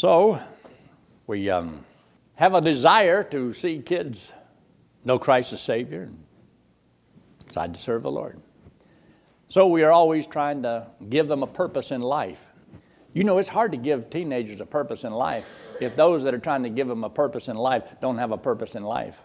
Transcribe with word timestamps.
So, 0.00 0.40
we 1.26 1.50
um, 1.50 1.84
have 2.36 2.54
a 2.54 2.62
desire 2.62 3.22
to 3.24 3.52
see 3.52 3.82
kids 3.82 4.32
know 5.04 5.18
Christ 5.18 5.52
as 5.52 5.60
Savior 5.60 6.04
and 6.04 6.24
decide 7.46 7.74
to 7.74 7.80
serve 7.80 8.04
the 8.04 8.10
Lord. 8.10 8.40
So, 9.48 9.66
we 9.66 9.82
are 9.82 9.92
always 9.92 10.26
trying 10.26 10.62
to 10.62 10.86
give 11.10 11.28
them 11.28 11.42
a 11.42 11.46
purpose 11.46 11.90
in 11.90 12.00
life. 12.00 12.42
You 13.12 13.24
know, 13.24 13.36
it's 13.36 13.48
hard 13.50 13.72
to 13.72 13.76
give 13.76 14.08
teenagers 14.08 14.62
a 14.62 14.64
purpose 14.64 15.04
in 15.04 15.12
life 15.12 15.44
if 15.82 15.96
those 15.96 16.22
that 16.22 16.32
are 16.32 16.38
trying 16.38 16.62
to 16.62 16.70
give 16.70 16.88
them 16.88 17.04
a 17.04 17.10
purpose 17.10 17.48
in 17.48 17.58
life 17.58 17.84
don't 18.00 18.16
have 18.16 18.30
a 18.30 18.38
purpose 18.38 18.76
in 18.76 18.84
life. 18.84 19.20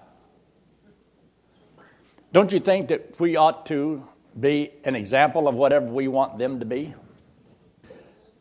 Don't 2.34 2.52
you 2.52 2.60
think 2.60 2.90
that 2.90 3.18
we 3.18 3.38
ought 3.38 3.66
to 3.68 4.06
be 4.38 4.72
an 4.84 4.98
example 4.98 5.48
of 5.48 5.56
whatever 5.56 5.86
we 5.86 6.10
want 6.10 6.38
them 6.38 6.60
to 6.60 6.66
be? 6.66 6.94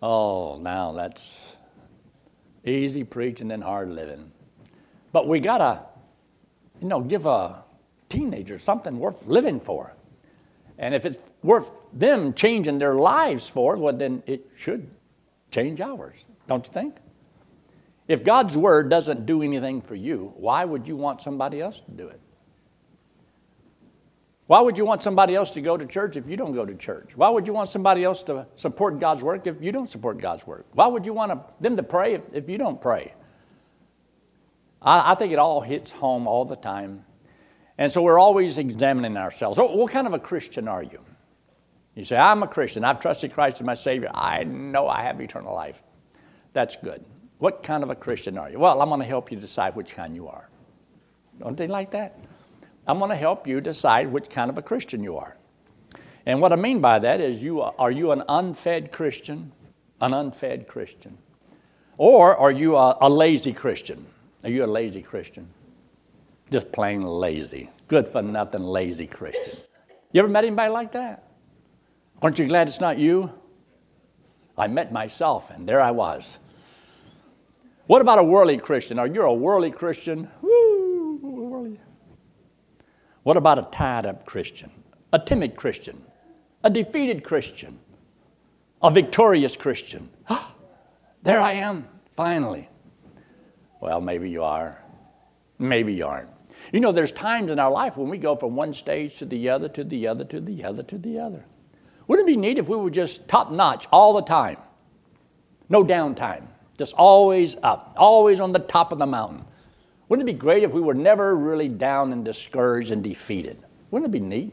Oh, 0.03 0.59
now 0.59 0.91
that's 0.91 1.54
easy 2.65 3.05
preaching 3.05 3.51
and 3.51 3.63
hard 3.63 3.91
living. 3.91 4.31
But 5.13 5.29
we 5.29 5.41
got 5.41 5.59
to, 5.59 5.83
you 6.81 6.89
know, 6.89 7.01
give 7.01 7.27
a 7.27 7.63
teenager 8.09 8.59
something 8.59 8.99
worth 8.99 9.27
living 9.27 9.61
for. 9.61 9.95
And 10.79 10.95
if 10.95 11.05
it's 11.07 11.19
worth 11.43 11.71
them 11.93 12.35
changing 12.35 12.79
their 12.79 12.95
lives 12.95 13.49
for, 13.49 13.77
well, 13.77 13.95
then 13.95 14.23
it 14.27 14.47
should 14.57 14.89
change 15.51 15.81
ours, 15.81 16.17
don't 16.49 16.67
you 16.67 16.73
think? 16.73 16.97
If 18.09 18.25
God's 18.25 18.57
Word 18.57 18.91
doesn't 18.91 19.25
do 19.25 19.43
anything 19.43 19.81
for 19.81 19.95
you, 19.95 20.33
why 20.37 20.65
would 20.65 20.87
you 20.87 20.97
want 20.97 21.23
somebody 21.23 21.61
else 21.61 21.81
to 21.81 21.91
do 21.93 22.09
it? 22.09 22.21
Why 24.47 24.61
would 24.61 24.77
you 24.77 24.85
want 24.85 25.03
somebody 25.03 25.35
else 25.35 25.51
to 25.53 25.63
go 25.63 25.77
to 25.77 25.87
church 25.87 26.17
if 26.17 26.29
you 26.29 26.37
don't 26.37 26.53
go 26.53 26.67
to 26.67 26.75
church? 26.75 27.17
Why 27.17 27.31
would 27.31 27.47
you 27.47 27.55
want 27.55 27.71
somebody 27.71 28.05
else 28.05 28.23
to 28.25 28.47
support 28.57 29.01
God's 29.01 29.23
work 29.23 29.47
if 29.47 29.63
you 29.63 29.73
don't 29.73 29.91
support 29.91 30.19
God's 30.19 30.47
work? 30.47 30.67
Why 30.73 30.87
would 30.87 31.07
you 31.07 31.15
want 31.15 31.41
them 31.63 31.77
to 31.77 31.83
pray 31.83 32.15
if, 32.15 32.23
if 32.33 32.49
you 32.49 32.59
don't 32.59 32.79
pray? 32.79 33.15
I, 34.83 35.13
I 35.13 35.15
think 35.15 35.33
it 35.33 35.39
all 35.39 35.63
hits 35.63 35.91
home 35.91 36.27
all 36.27 36.45
the 36.45 36.57
time. 36.57 37.07
And 37.79 37.91
so 37.91 38.03
we're 38.03 38.19
always 38.19 38.59
examining 38.59 39.17
ourselves. 39.17 39.57
So 39.57 39.75
what 39.75 39.91
kind 39.91 40.07
of 40.07 40.13
a 40.13 40.19
Christian 40.19 40.69
are 40.69 40.83
you? 40.83 41.01
You 41.95 42.05
say, 42.05 42.17
I'm 42.17 42.43
a 42.43 42.49
Christian. 42.49 42.85
I've 42.85 43.01
trusted 43.01 43.33
Christ 43.33 43.61
as 43.61 43.67
my 43.67 43.75
Savior. 43.75 44.11
I 44.13 44.45
know 44.45 44.89
I 44.89 45.03
have 45.03 45.21
eternal 45.21 45.55
life. 45.55 45.83
That's 46.53 46.77
good. 46.77 47.03
What 47.39 47.63
kind 47.63 47.83
of 47.83 47.91
a 47.91 47.95
Christian 47.95 48.37
are 48.37 48.51
you? 48.51 48.59
Well, 48.59 48.83
I'm 48.83 48.89
going 48.89 49.01
to 49.01 49.07
help 49.07 49.33
you 49.33 49.39
decide 49.39 49.75
which 49.75 49.95
kind 49.95 50.15
you 50.15 50.29
are. 50.29 50.49
Don't 51.41 51.57
they 51.57 51.67
like 51.67 51.91
that? 51.93 52.19
I'm 52.87 52.99
going 52.99 53.11
to 53.11 53.17
help 53.17 53.47
you 53.47 53.61
decide 53.61 54.13
which 54.13 54.29
kind 54.29 54.51
of 54.51 54.59
a 54.59 54.63
Christian 54.63 55.03
you 55.03 55.17
are. 55.17 55.37
And 56.27 56.41
what 56.41 56.53
I 56.53 56.57
mean 56.57 56.81
by 56.81 56.99
that 56.99 57.21
is 57.21 57.43
you 57.43 57.61
are, 57.61 57.75
are 57.79 57.91
you 57.91 58.13
an 58.13 58.23
unfed 58.29 58.93
Christian? 58.93 59.53
An 60.01 60.13
unfed 60.13 60.69
Christian? 60.69 61.17
Or 61.97 62.37
are 62.37 62.51
you 62.51 62.77
a, 62.77 62.97
a 63.01 63.09
lazy 63.09 63.53
Christian? 63.53 64.05
Are 64.43 64.51
you 64.51 64.65
a 64.65 64.67
lazy 64.67 65.03
Christian? 65.03 65.49
Just 66.51 66.73
plain 66.73 67.03
lazy. 67.03 67.71
Good 67.89 68.09
for 68.09 68.23
nothing 68.23 68.63
lazy 68.63 69.07
Christian. 69.07 69.57
You 70.13 70.21
ever 70.21 70.29
met 70.29 70.45
anybody 70.45 70.71
like 70.71 70.93
that? 70.93 71.25
Aren't 72.23 72.39
you 72.39 72.47
glad 72.47 72.69
it's 72.69 72.81
not 72.81 72.99
you? 72.99 73.33
I 74.57 74.69
met 74.69 74.93
myself, 74.93 75.51
and 75.51 75.69
there 75.69 75.81
I 75.81 75.91
was. 75.91 76.39
What 77.87 78.01
about 78.01 78.19
a 78.19 78.23
worldly 78.23 78.59
Christian? 78.59 78.99
Are 78.99 79.07
you 79.07 79.23
a 79.23 79.35
worldly 79.35 79.71
Christian? 79.71 80.31
Woo. 80.41 80.54
What 83.25 83.39
about 83.39 83.59
a 83.59 83.69
tied 83.73 84.07
up 84.07 84.27
Christian? 84.27 84.71
A 85.13 85.19
timid 85.19 85.57
Christian? 85.57 86.01
A 86.63 86.71
defeated 86.71 87.25
Christian? 87.25 87.79
A 88.83 88.91
victorious 88.91 89.57
Christian? 89.57 90.11
there 91.23 91.41
I 91.41 91.55
am, 91.55 91.89
finally. 92.17 92.69
Well, 93.81 94.01
maybe 94.01 94.29
you 94.29 94.45
are. 94.45 94.79
Maybe 95.59 95.95
you 95.95 96.07
aren't. 96.07 96.29
You 96.71 96.81
know, 96.81 96.93
there's 96.93 97.13
times 97.13 97.51
in 97.51 97.59
our 97.59 97.71
life 97.71 97.97
when 97.97 98.11
we 98.11 98.19
go 98.19 98.37
from 98.37 98.57
one 98.57 98.75
stage 98.75 99.17
to 99.19 99.25
the 99.25 99.49
other, 99.49 99.69
to 99.71 99.85
the 99.85 100.07
other, 100.07 100.25
to 100.25 100.41
the 100.41 100.65
other, 100.65 100.83
to 100.83 100.99
the 100.99 101.19
other. 101.19 101.45
Wouldn't 102.07 102.29
it 102.29 102.33
be 102.33 102.37
neat 102.37 102.59
if 102.59 102.69
we 102.69 102.77
were 102.77 102.91
just 102.91 103.27
top 103.27 103.51
notch 103.51 103.87
all 103.91 104.13
the 104.13 104.23
time? 104.23 104.59
No 105.71 105.83
downtime, 105.83 106.43
just 106.77 106.93
always 106.95 107.57
up, 107.63 107.95
always 107.97 108.41
on 108.41 108.53
the 108.53 108.59
top 108.59 108.93
of 108.93 108.99
the 108.99 109.07
mountain. 109.07 109.45
Wouldn't 110.09 110.29
it 110.29 110.33
be 110.33 110.39
great 110.39 110.63
if 110.63 110.73
we 110.73 110.81
were 110.81 110.95
never 110.95 111.35
really 111.37 111.69
down 111.69 112.13
and 112.13 112.25
discouraged 112.25 112.91
and 112.91 113.03
defeated? 113.03 113.59
Wouldn't 113.91 114.09
it 114.09 114.13
be 114.13 114.21
neat? 114.21 114.53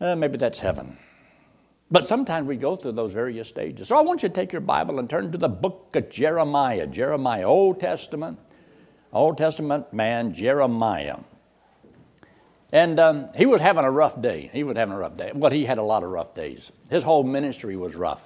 Uh, 0.00 0.14
maybe 0.14 0.36
that's 0.36 0.58
heaven. 0.58 0.98
But 1.90 2.06
sometimes 2.06 2.46
we 2.48 2.56
go 2.56 2.76
through 2.76 2.92
those 2.92 3.12
various 3.12 3.48
stages. 3.48 3.88
So 3.88 3.96
I 3.96 4.00
want 4.02 4.22
you 4.22 4.28
to 4.28 4.34
take 4.34 4.52
your 4.52 4.60
Bible 4.60 4.98
and 4.98 5.08
turn 5.08 5.32
to 5.32 5.38
the 5.38 5.48
book 5.48 5.94
of 5.94 6.10
Jeremiah. 6.10 6.86
Jeremiah, 6.86 7.44
Old 7.44 7.80
Testament, 7.80 8.38
Old 9.12 9.38
Testament 9.38 9.92
man, 9.92 10.34
Jeremiah. 10.34 11.18
And 12.72 12.98
um, 12.98 13.28
he 13.36 13.46
was 13.46 13.60
having 13.60 13.84
a 13.84 13.90
rough 13.90 14.20
day. 14.20 14.50
He 14.52 14.64
was 14.64 14.76
having 14.76 14.92
a 14.92 14.98
rough 14.98 15.16
day. 15.16 15.30
Well, 15.32 15.52
he 15.52 15.64
had 15.64 15.78
a 15.78 15.82
lot 15.82 16.02
of 16.02 16.10
rough 16.10 16.34
days. 16.34 16.72
His 16.90 17.04
whole 17.04 17.22
ministry 17.22 17.76
was 17.76 17.94
rough. 17.94 18.22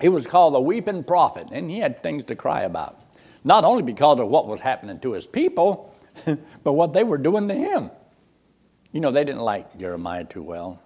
He 0.00 0.08
was 0.08 0.26
called 0.26 0.54
the 0.54 0.60
weeping 0.60 1.02
prophet, 1.02 1.48
and 1.50 1.70
he 1.70 1.78
had 1.78 2.02
things 2.02 2.24
to 2.26 2.36
cry 2.36 2.62
about 2.62 2.99
not 3.44 3.64
only 3.64 3.82
because 3.82 4.20
of 4.20 4.28
what 4.28 4.46
was 4.46 4.60
happening 4.60 4.98
to 5.00 5.12
his 5.12 5.26
people, 5.26 5.94
but 6.64 6.72
what 6.72 6.92
they 6.92 7.04
were 7.04 7.18
doing 7.18 7.48
to 7.48 7.54
him. 7.54 7.90
You 8.92 9.00
know, 9.00 9.10
they 9.10 9.24
didn't 9.24 9.42
like 9.42 9.78
Jeremiah 9.78 10.24
too 10.24 10.42
well. 10.42 10.82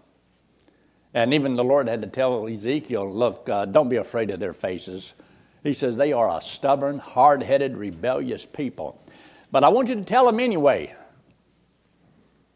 And 1.14 1.32
even 1.32 1.54
the 1.54 1.64
Lord 1.64 1.88
had 1.88 2.02
to 2.02 2.08
tell 2.08 2.46
Ezekiel, 2.48 3.12
look, 3.12 3.48
uh, 3.48 3.64
don't 3.66 3.88
be 3.88 3.96
afraid 3.96 4.30
of 4.30 4.40
their 4.40 4.52
faces. 4.52 5.14
He 5.62 5.72
says, 5.72 5.96
they 5.96 6.12
are 6.12 6.36
a 6.36 6.40
stubborn, 6.40 6.98
hard 6.98 7.42
headed, 7.42 7.76
rebellious 7.76 8.44
people. 8.44 9.00
But 9.50 9.64
I 9.64 9.68
want 9.68 9.88
you 9.88 9.94
to 9.94 10.02
tell 10.02 10.26
them 10.26 10.40
anyway. 10.40 10.94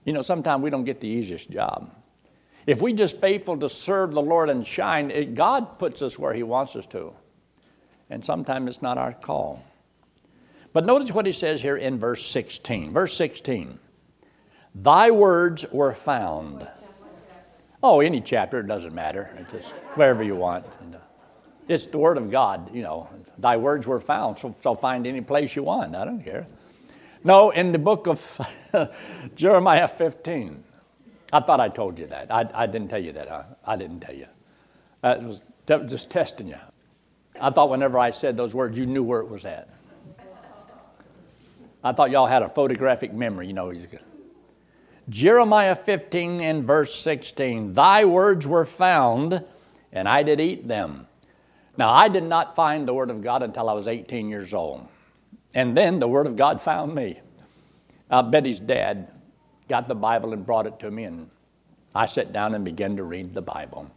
You 0.04 0.12
know, 0.12 0.22
sometimes 0.22 0.62
we 0.62 0.70
don't 0.70 0.84
get 0.84 1.00
the 1.00 1.08
easiest 1.08 1.50
job. 1.50 1.90
If 2.66 2.82
we 2.82 2.92
just 2.92 3.20
faithful 3.20 3.56
to 3.58 3.68
serve 3.68 4.12
the 4.12 4.20
Lord 4.20 4.50
and 4.50 4.66
shine, 4.66 5.10
it, 5.10 5.34
God 5.34 5.78
puts 5.78 6.02
us 6.02 6.18
where 6.18 6.34
He 6.34 6.42
wants 6.42 6.76
us 6.76 6.86
to. 6.86 7.14
And 8.10 8.24
sometimes 8.24 8.68
it's 8.68 8.82
not 8.82 8.98
our 8.98 9.12
call. 9.12 9.62
But 10.72 10.84
notice 10.84 11.10
what 11.12 11.26
he 11.26 11.32
says 11.32 11.60
here 11.60 11.76
in 11.76 11.98
verse 11.98 12.24
16. 12.26 12.92
Verse 12.92 13.16
16 13.16 13.78
Thy 14.74 15.10
words 15.10 15.64
were 15.72 15.94
found. 15.94 16.68
Oh, 17.82 18.00
any 18.00 18.20
chapter, 18.20 18.60
it 18.60 18.66
doesn't 18.66 18.94
matter. 18.94 19.30
It's 19.38 19.52
just 19.52 19.72
wherever 19.94 20.22
you 20.22 20.34
want. 20.34 20.66
Uh, 20.66 20.98
it's 21.68 21.86
the 21.86 21.98
Word 21.98 22.18
of 22.18 22.30
God, 22.30 22.74
you 22.74 22.82
know. 22.82 23.08
Thy 23.38 23.56
words 23.56 23.86
were 23.86 24.00
found, 24.00 24.38
so, 24.38 24.54
so 24.62 24.74
find 24.74 25.06
any 25.06 25.20
place 25.20 25.54
you 25.54 25.62
want. 25.62 25.94
I 25.94 26.04
don't 26.04 26.22
care. 26.22 26.46
No, 27.22 27.50
in 27.50 27.72
the 27.72 27.78
book 27.78 28.06
of 28.06 28.40
Jeremiah 29.34 29.86
15. 29.86 30.64
I 31.32 31.40
thought 31.40 31.60
I 31.60 31.68
told 31.68 31.98
you 31.98 32.06
that. 32.06 32.32
I, 32.32 32.48
I 32.54 32.66
didn't 32.66 32.88
tell 32.88 33.02
you 33.02 33.12
that. 33.12 33.28
Huh? 33.28 33.42
I 33.64 33.76
didn't 33.76 34.00
tell 34.00 34.14
you. 34.14 34.26
That 35.02 35.22
was 35.22 35.42
just 35.86 36.10
testing 36.10 36.48
you. 36.48 36.56
I 37.40 37.50
thought 37.50 37.70
whenever 37.70 37.98
I 37.98 38.10
said 38.10 38.36
those 38.36 38.54
words, 38.54 38.76
you 38.76 38.86
knew 38.86 39.02
where 39.02 39.20
it 39.20 39.28
was 39.28 39.44
at. 39.44 39.68
I 41.88 41.92
thought 41.92 42.10
y'all 42.10 42.26
had 42.26 42.42
a 42.42 42.50
photographic 42.50 43.14
memory, 43.14 43.46
you 43.46 43.54
know. 43.54 43.70
He's 43.70 43.86
good. 43.86 44.00
Jeremiah 45.08 45.74
15 45.74 46.42
and 46.42 46.62
verse 46.62 46.94
16 46.94 47.72
Thy 47.72 48.04
words 48.04 48.46
were 48.46 48.66
found, 48.66 49.42
and 49.90 50.06
I 50.06 50.22
did 50.22 50.38
eat 50.38 50.68
them. 50.68 51.06
Now, 51.78 51.90
I 51.90 52.08
did 52.08 52.24
not 52.24 52.54
find 52.54 52.86
the 52.86 52.92
Word 52.92 53.08
of 53.08 53.22
God 53.22 53.42
until 53.42 53.70
I 53.70 53.72
was 53.72 53.88
18 53.88 54.28
years 54.28 54.52
old. 54.52 54.86
And 55.54 55.74
then 55.74 55.98
the 55.98 56.08
Word 56.08 56.26
of 56.26 56.36
God 56.36 56.60
found 56.60 56.94
me. 56.94 57.20
Uh, 58.10 58.22
Betty's 58.22 58.60
dad 58.60 59.08
got 59.66 59.86
the 59.86 59.94
Bible 59.94 60.34
and 60.34 60.44
brought 60.44 60.66
it 60.66 60.78
to 60.80 60.90
me, 60.90 61.04
and 61.04 61.30
I 61.94 62.04
sat 62.04 62.34
down 62.34 62.54
and 62.54 62.66
began 62.66 62.98
to 62.98 63.02
read 63.02 63.32
the 63.32 63.40
Bible. 63.40 63.90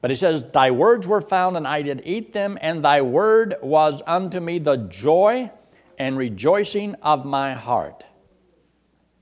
But 0.00 0.12
he 0.12 0.16
says, 0.16 0.44
Thy 0.44 0.70
words 0.70 1.08
were 1.08 1.20
found, 1.20 1.56
and 1.56 1.66
I 1.66 1.82
did 1.82 2.02
eat 2.04 2.32
them, 2.32 2.56
and 2.60 2.84
thy 2.84 3.02
word 3.02 3.56
was 3.62 4.00
unto 4.06 4.38
me 4.38 4.60
the 4.60 4.76
joy 4.76 5.50
and 6.02 6.18
rejoicing 6.18 6.96
of 6.96 7.24
my 7.24 7.54
heart. 7.54 8.02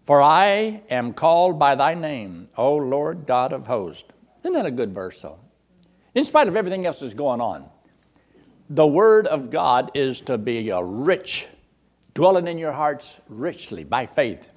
For 0.07 0.23
I 0.23 0.81
am 0.89 1.13
called 1.13 1.59
by 1.59 1.75
thy 1.75 1.93
name, 1.93 2.49
O 2.57 2.75
Lord 2.75 3.27
God 3.27 3.53
of 3.53 3.67
hosts. 3.67 4.09
Isn't 4.39 4.55
that 4.55 4.65
a 4.65 4.71
good 4.71 4.95
verse, 4.95 5.21
though? 5.21 5.39
In 6.15 6.25
spite 6.25 6.49
of 6.49 6.57
everything 6.57 6.87
else 6.87 7.01
that's 7.01 7.13
going 7.13 7.43
on, 7.43 7.67
the 8.71 8.87
Word 8.87 9.27
of 9.27 9.51
God 9.51 9.91
is 9.93 10.23
to 10.23 10.39
be 10.39 10.71
a 10.71 10.83
rich, 10.83 11.49
dwelling 12.15 12.49
in 12.49 12.57
your 12.57 12.73
hearts 12.73 13.21
richly 13.29 13.85
by 13.85 14.07
faith. 14.07 14.51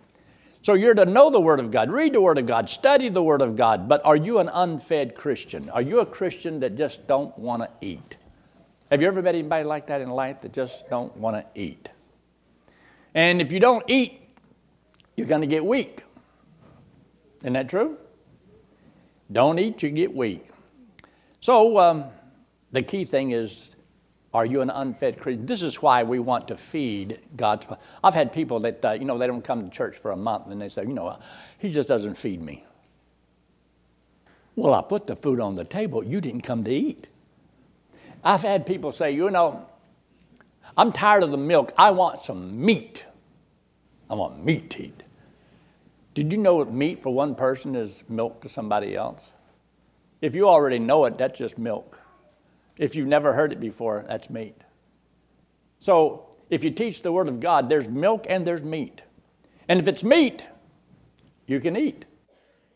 So 0.62 0.76
you're 0.76 0.94
to 0.94 1.06
know 1.06 1.30
the 1.30 1.42
Word 1.42 1.60
of 1.60 1.72
God, 1.72 1.92
read 1.92 2.14
the 2.14 2.22
Word 2.22 2.38
of 2.38 2.46
God, 2.46 2.70
study 2.70 3.10
the 3.10 3.22
Word 3.22 3.42
of 3.42 3.58
God, 3.58 3.90
but 3.90 4.02
are 4.06 4.16
you 4.16 4.40
an 4.40 4.48
unfed 4.48 5.14
Christian? 5.14 5.70
Are 5.72 5.82
you 5.82 6.00
a 6.00 6.06
Christian 6.06 6.62
that 6.62 6.78
just 6.78 7.06
don't 7.06 7.38
want 7.38 7.64
to 7.64 7.70
eat? 7.86 8.16
Have 8.90 9.02
you 9.02 9.10
ever 9.10 9.22
met 9.22 9.36
anybody 9.36 9.66
like 9.66 9.88
that 9.88 10.00
in 10.00 10.10
life 10.10 10.40
that 10.40 10.54
just 10.54 10.90
don't 10.90 11.14
want 11.18 11.36
to 11.36 11.62
eat? 11.62 11.90
And 13.16 13.42
if 13.42 13.52
you 13.52 13.60
don't 13.60 13.84
eat, 13.90 14.22
you're 15.16 15.28
going 15.28 15.42
to 15.42 15.48
get 15.48 15.64
weak. 15.66 16.04
Isn't 17.42 17.54
that 17.54 17.70
true? 17.70 17.98
Don't 19.32 19.60
eat, 19.60 19.84
you 19.84 19.90
get 19.90 20.14
weak. 20.14 20.50
So, 21.42 21.78
um, 21.78 22.06
the 22.72 22.82
key 22.82 23.06
thing 23.06 23.32
is 23.32 23.72
are 24.34 24.46
you 24.46 24.62
an 24.62 24.72
unfed 24.72 25.20
Christian? 25.20 25.46
This 25.46 25.62
is 25.62 25.82
why 25.82 26.02
we 26.02 26.18
want 26.18 26.48
to 26.48 26.58
feed 26.58 27.20
God's. 27.36 27.68
I've 28.04 28.16
had 28.16 28.34
people 28.34 28.60
that, 28.62 28.84
uh, 28.84 28.92
you 28.94 29.06
know, 29.06 29.18
they 29.20 29.28
don't 29.28 29.44
come 29.44 29.64
to 29.64 29.70
church 29.70 29.98
for 29.98 30.12
a 30.12 30.16
month 30.16 30.48
and 30.48 30.60
they 30.60 30.70
say, 30.70 30.82
you 30.82 30.94
know, 30.94 31.20
he 31.60 31.70
just 31.70 31.88
doesn't 31.88 32.16
feed 32.16 32.42
me. 32.42 32.66
Well, 34.56 34.74
I 34.74 34.82
put 34.82 35.06
the 35.06 35.16
food 35.16 35.40
on 35.40 35.56
the 35.56 35.66
table. 35.66 36.04
You 36.04 36.20
didn't 36.20 36.42
come 36.42 36.64
to 36.64 36.72
eat. 36.72 37.08
I've 38.24 38.42
had 38.42 38.66
people 38.66 38.92
say, 38.92 39.12
you 39.12 39.30
know, 39.30 39.68
I'm 40.78 40.92
tired 40.92 41.24
of 41.24 41.32
the 41.32 41.38
milk. 41.38 41.72
I 41.78 41.92
want 41.92 42.22
some 42.22 42.64
meat. 42.66 43.04
I 44.10 44.16
want 44.16 44.44
meat 44.44 44.70
to 44.72 44.84
eat. 44.86 45.04
Did 46.14 46.32
you 46.32 46.38
know 46.38 46.64
that 46.64 46.72
meat 46.72 47.02
for 47.02 47.14
one 47.14 47.36
person 47.36 47.76
is 47.76 48.04
milk 48.08 48.42
to 48.42 48.50
somebody 48.50 48.96
else? 48.96 49.22
If 50.22 50.36
you 50.36 50.48
already 50.48 50.80
know 50.80 51.06
it, 51.06 51.18
that's 51.18 51.38
just 51.38 51.58
milk. 51.58 52.00
If 52.78 52.96
you've 52.96 53.08
never 53.08 53.34
heard 53.34 53.52
it 53.52 53.60
before, 53.60 54.06
that's 54.08 54.30
meat. 54.30 54.56
So 55.80 56.36
if 56.50 56.64
you 56.64 56.72
teach 56.72 57.02
the 57.02 57.12
Word 57.12 57.28
of 57.28 57.40
God, 57.40 57.70
there's 57.70 57.90
milk 57.90 58.26
and 58.30 58.46
there's 58.46 58.64
meat. 58.64 59.02
And 59.68 59.80
if 59.80 59.88
it's 59.88 60.04
meat, 60.04 60.46
you 61.46 61.60
can 61.60 61.76
eat. 61.76 62.06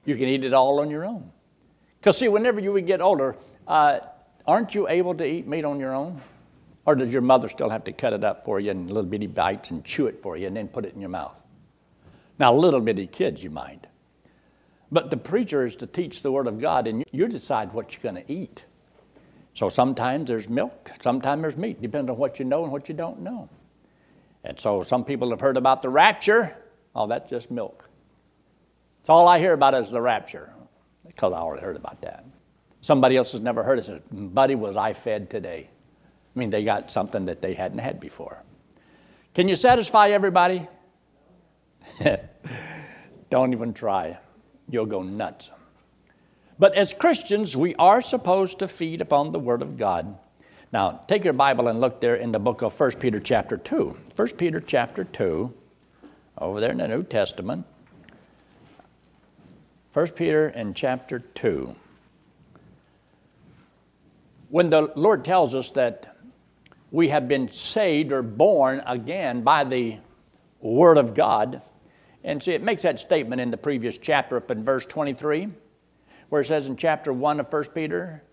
You 0.06 0.16
can 0.16 0.26
eat 0.26 0.44
it 0.44 0.54
all 0.54 0.80
on 0.80 0.90
your 0.90 1.06
own. 1.06 1.32
Because, 2.00 2.18
see, 2.18 2.28
whenever 2.28 2.60
you 2.60 2.80
get 2.82 3.02
older, 3.02 3.36
uh, 3.68 4.00
aren't 4.46 4.76
you 4.76 4.88
able 4.88 5.16
to 5.16 5.26
eat 5.26 5.48
meat 5.48 5.66
on 5.66 5.80
your 5.80 5.94
own? 5.94 6.22
Or 6.88 6.96
does 6.96 7.12
your 7.12 7.22
mother 7.22 7.50
still 7.50 7.70
have 7.70 7.84
to 7.84 7.92
cut 7.92 8.14
it 8.14 8.24
up 8.24 8.46
for 8.46 8.62
you 8.62 8.72
in 8.72 8.88
little 8.88 9.04
bitty 9.04 9.28
bites 9.28 9.72
and 9.72 9.84
chew 9.84 10.08
it 10.08 10.22
for 10.24 10.38
you 10.38 10.48
and 10.48 10.56
then 10.56 10.70
put 10.70 10.86
it 10.86 10.96
in 10.96 11.02
your 11.02 11.10
mouth? 11.10 11.36
Now, 12.40 12.56
little 12.56 12.80
bitty 12.80 13.08
kids, 13.08 13.44
you 13.44 13.50
mind. 13.50 13.86
But 14.90 15.12
the 15.12 15.18
preacher 15.18 15.66
is 15.66 15.76
to 15.78 15.86
teach 15.86 16.22
the 16.22 16.32
Word 16.32 16.48
of 16.48 16.62
God, 16.62 16.88
and 16.88 17.04
you 17.12 17.28
decide 17.28 17.74
what 17.74 17.92
you're 17.92 18.10
going 18.10 18.24
to 18.24 18.32
eat. 18.32 18.64
So 19.54 19.68
sometimes 19.68 20.28
there's 20.28 20.48
milk, 20.48 20.92
sometimes 21.02 21.42
there's 21.42 21.58
meat, 21.58 21.82
depending 21.82 22.12
on 22.12 22.18
what 22.18 22.40
you 22.40 22.46
know 22.46 22.64
and 22.64 22.72
what 22.72 22.88
you 22.88 22.96
don't 22.96 23.20
know. 23.20 23.50
And 24.46 24.58
so 24.58 24.84
some 24.84 25.04
people 25.04 25.32
have 25.32 25.42
heard 25.42 25.58
about 25.58 25.82
the 25.82 25.90
rapture. 25.90 26.56
Oh, 26.96 27.08
that's 27.08 27.30
just 27.30 27.52
milk. 27.52 27.90
It's 29.02 29.10
all 29.10 29.28
I 29.28 29.40
hear 29.40 29.52
about 29.52 29.74
is 29.74 29.92
the 29.92 30.00
rapture, 30.00 30.54
because 31.06 31.34
I 31.34 31.38
already 31.38 31.66
heard 31.66 31.76
about 31.76 32.00
that. 32.04 32.24
Somebody 32.80 33.18
else 33.18 33.34
has 33.34 33.42
never 33.42 33.62
heard 33.62 33.80
it. 33.80 33.86
Says, 33.86 34.00
Buddy, 34.10 34.56
was 34.56 34.78
I 34.78 34.94
fed 34.94 35.30
today? 35.30 35.70
I 36.38 36.40
mean, 36.40 36.52
they 36.52 36.64
got 36.64 36.92
something 36.92 37.26
that 37.26 37.42
they 37.42 37.56
hadn't 37.56 37.80
had 37.80 38.00
before. 38.00 38.44
Can 39.34 39.48
you 39.48 39.56
satisfy 39.56 40.10
everybody? 40.10 40.68
Don't 43.32 43.54
even 43.54 43.74
try. 43.74 44.20
You'll 44.70 44.86
go 44.86 45.02
nuts. 45.02 45.50
But 46.60 46.76
as 46.76 46.94
Christians, 46.94 47.58
we 47.58 47.74
are 47.80 48.04
supposed 48.04 48.60
to 48.60 48.68
feed 48.68 49.02
upon 49.02 49.32
the 49.32 49.40
Word 49.40 49.64
of 49.64 49.80
God. 49.80 50.16
Now, 50.72 51.02
take 51.08 51.24
your 51.24 51.34
Bible 51.34 51.70
and 51.70 51.82
look 51.82 52.02
there 52.02 52.18
in 52.18 52.32
the 52.32 52.38
book 52.38 52.62
of 52.62 52.80
1 52.80 52.92
Peter 53.00 53.20
chapter 53.20 53.58
2. 53.58 53.98
1 54.16 54.28
Peter 54.38 54.60
chapter 54.60 55.06
2, 55.06 55.52
over 56.38 56.60
there 56.60 56.72
in 56.72 56.78
the 56.78 56.88
New 56.88 57.02
Testament. 57.02 57.66
1 59.92 60.08
Peter 60.10 60.50
in 60.50 60.76
chapter 60.76 61.18
2. 61.18 61.76
When 64.50 64.70
the 64.70 64.92
Lord 64.96 65.26
tells 65.26 65.56
us 65.56 65.72
that 65.72 66.17
we 66.98 67.10
have 67.10 67.28
been 67.28 67.48
saved 67.48 68.12
or 68.12 68.24
born 68.24 68.82
again 68.88 69.44
by 69.44 69.64
the 69.64 69.96
Word 70.60 70.98
of 70.98 71.14
God, 71.14 71.62
and 72.24 72.42
see, 72.42 72.54
it 72.54 72.64
makes 72.64 72.82
that 72.82 73.00
statement 73.00 73.40
in 73.40 73.52
the 73.52 73.58
previous 73.58 74.00
chapter 74.00 74.36
up 74.36 74.50
in 74.50 74.64
verse 74.64 74.84
23 74.88 75.48
where 76.30 76.42
it 76.42 76.46
says 76.46 76.66
in 76.66 76.76
chapter 76.76 77.14
1 77.14 77.40
of 77.40 77.54
1 77.54 77.66
Peter, 77.76 78.24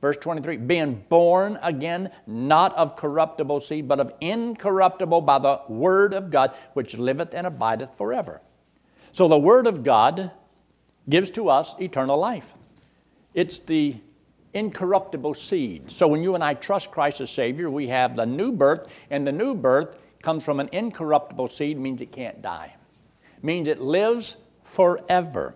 verse 0.00 0.16
23, 0.22 0.56
being 0.56 1.04
born 1.10 1.58
again, 1.62 2.10
not 2.26 2.74
of 2.76 2.96
corruptible 2.96 3.60
seed, 3.60 3.86
but 3.86 4.00
of 4.00 4.14
incorruptible 4.22 5.20
by 5.20 5.38
the 5.38 5.60
word 5.68 6.14
of 6.14 6.30
God, 6.30 6.54
which 6.72 6.96
liveth 6.96 7.34
and 7.34 7.46
abideth 7.46 7.94
forever. 7.94 8.40
So 9.12 9.28
the 9.28 9.38
word 9.38 9.66
of 9.66 9.84
God 9.84 10.30
gives 11.10 11.28
to 11.32 11.50
us 11.50 11.74
eternal 11.78 12.16
life. 12.16 12.54
It's 13.34 13.58
the 13.58 13.96
incorruptible 14.54 15.34
seed. 15.34 15.90
So 15.90 16.08
when 16.08 16.22
you 16.22 16.34
and 16.34 16.42
I 16.42 16.54
trust 16.54 16.90
Christ 16.90 17.20
as 17.20 17.30
Savior, 17.30 17.70
we 17.70 17.88
have 17.88 18.16
the 18.16 18.26
new 18.26 18.52
birth, 18.52 18.88
and 19.10 19.26
the 19.26 19.32
new 19.32 19.54
birth 19.54 19.96
comes 20.22 20.42
from 20.42 20.60
an 20.60 20.70
incorruptible 20.72 21.48
seed, 21.48 21.78
means 21.78 22.00
it 22.00 22.12
can't 22.12 22.40
die, 22.40 22.74
means 23.42 23.68
it 23.68 23.80
lives 23.80 24.36
forever. 24.64 25.54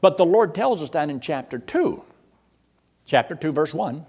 But 0.00 0.16
the 0.16 0.26
Lord 0.26 0.54
tells 0.54 0.82
us 0.82 0.90
that 0.90 1.10
in 1.10 1.20
chapter 1.20 1.58
2, 1.58 2.02
chapter 3.06 3.34
2, 3.34 3.52
verse 3.52 3.74
1. 3.74 4.04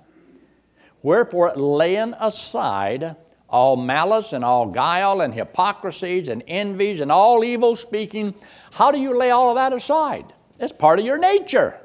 Wherefore, 1.04 1.54
laying 1.56 2.13
aside 2.19 3.15
all 3.50 3.75
malice 3.75 4.33
and 4.33 4.45
all 4.45 4.68
guile 4.68 5.21
and 5.21 5.33
hypocrisies 5.33 6.30
and 6.30 6.44
envies 6.47 7.01
and 7.01 7.12
all 7.12 7.44
evil 7.44 7.75
speaking, 7.75 8.33
how 8.71 8.92
do 8.92 9.00
you 9.00 9.18
lay 9.18 9.31
all 9.31 9.50
of 9.50 9.56
that 9.56 9.74
aside? 9.74 10.31
It's 10.59 10.71
part 10.71 11.00
of 11.00 11.06
your 11.06 11.18
nature. 11.18 11.77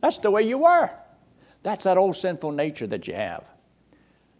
That's 0.00 0.18
the 0.18 0.30
way 0.30 0.42
you 0.42 0.58
were. 0.58 0.90
That's 1.64 1.84
that 1.84 1.98
old 1.98 2.14
sinful 2.14 2.52
nature 2.52 2.86
that 2.86 3.08
you 3.08 3.14
have. 3.14 3.42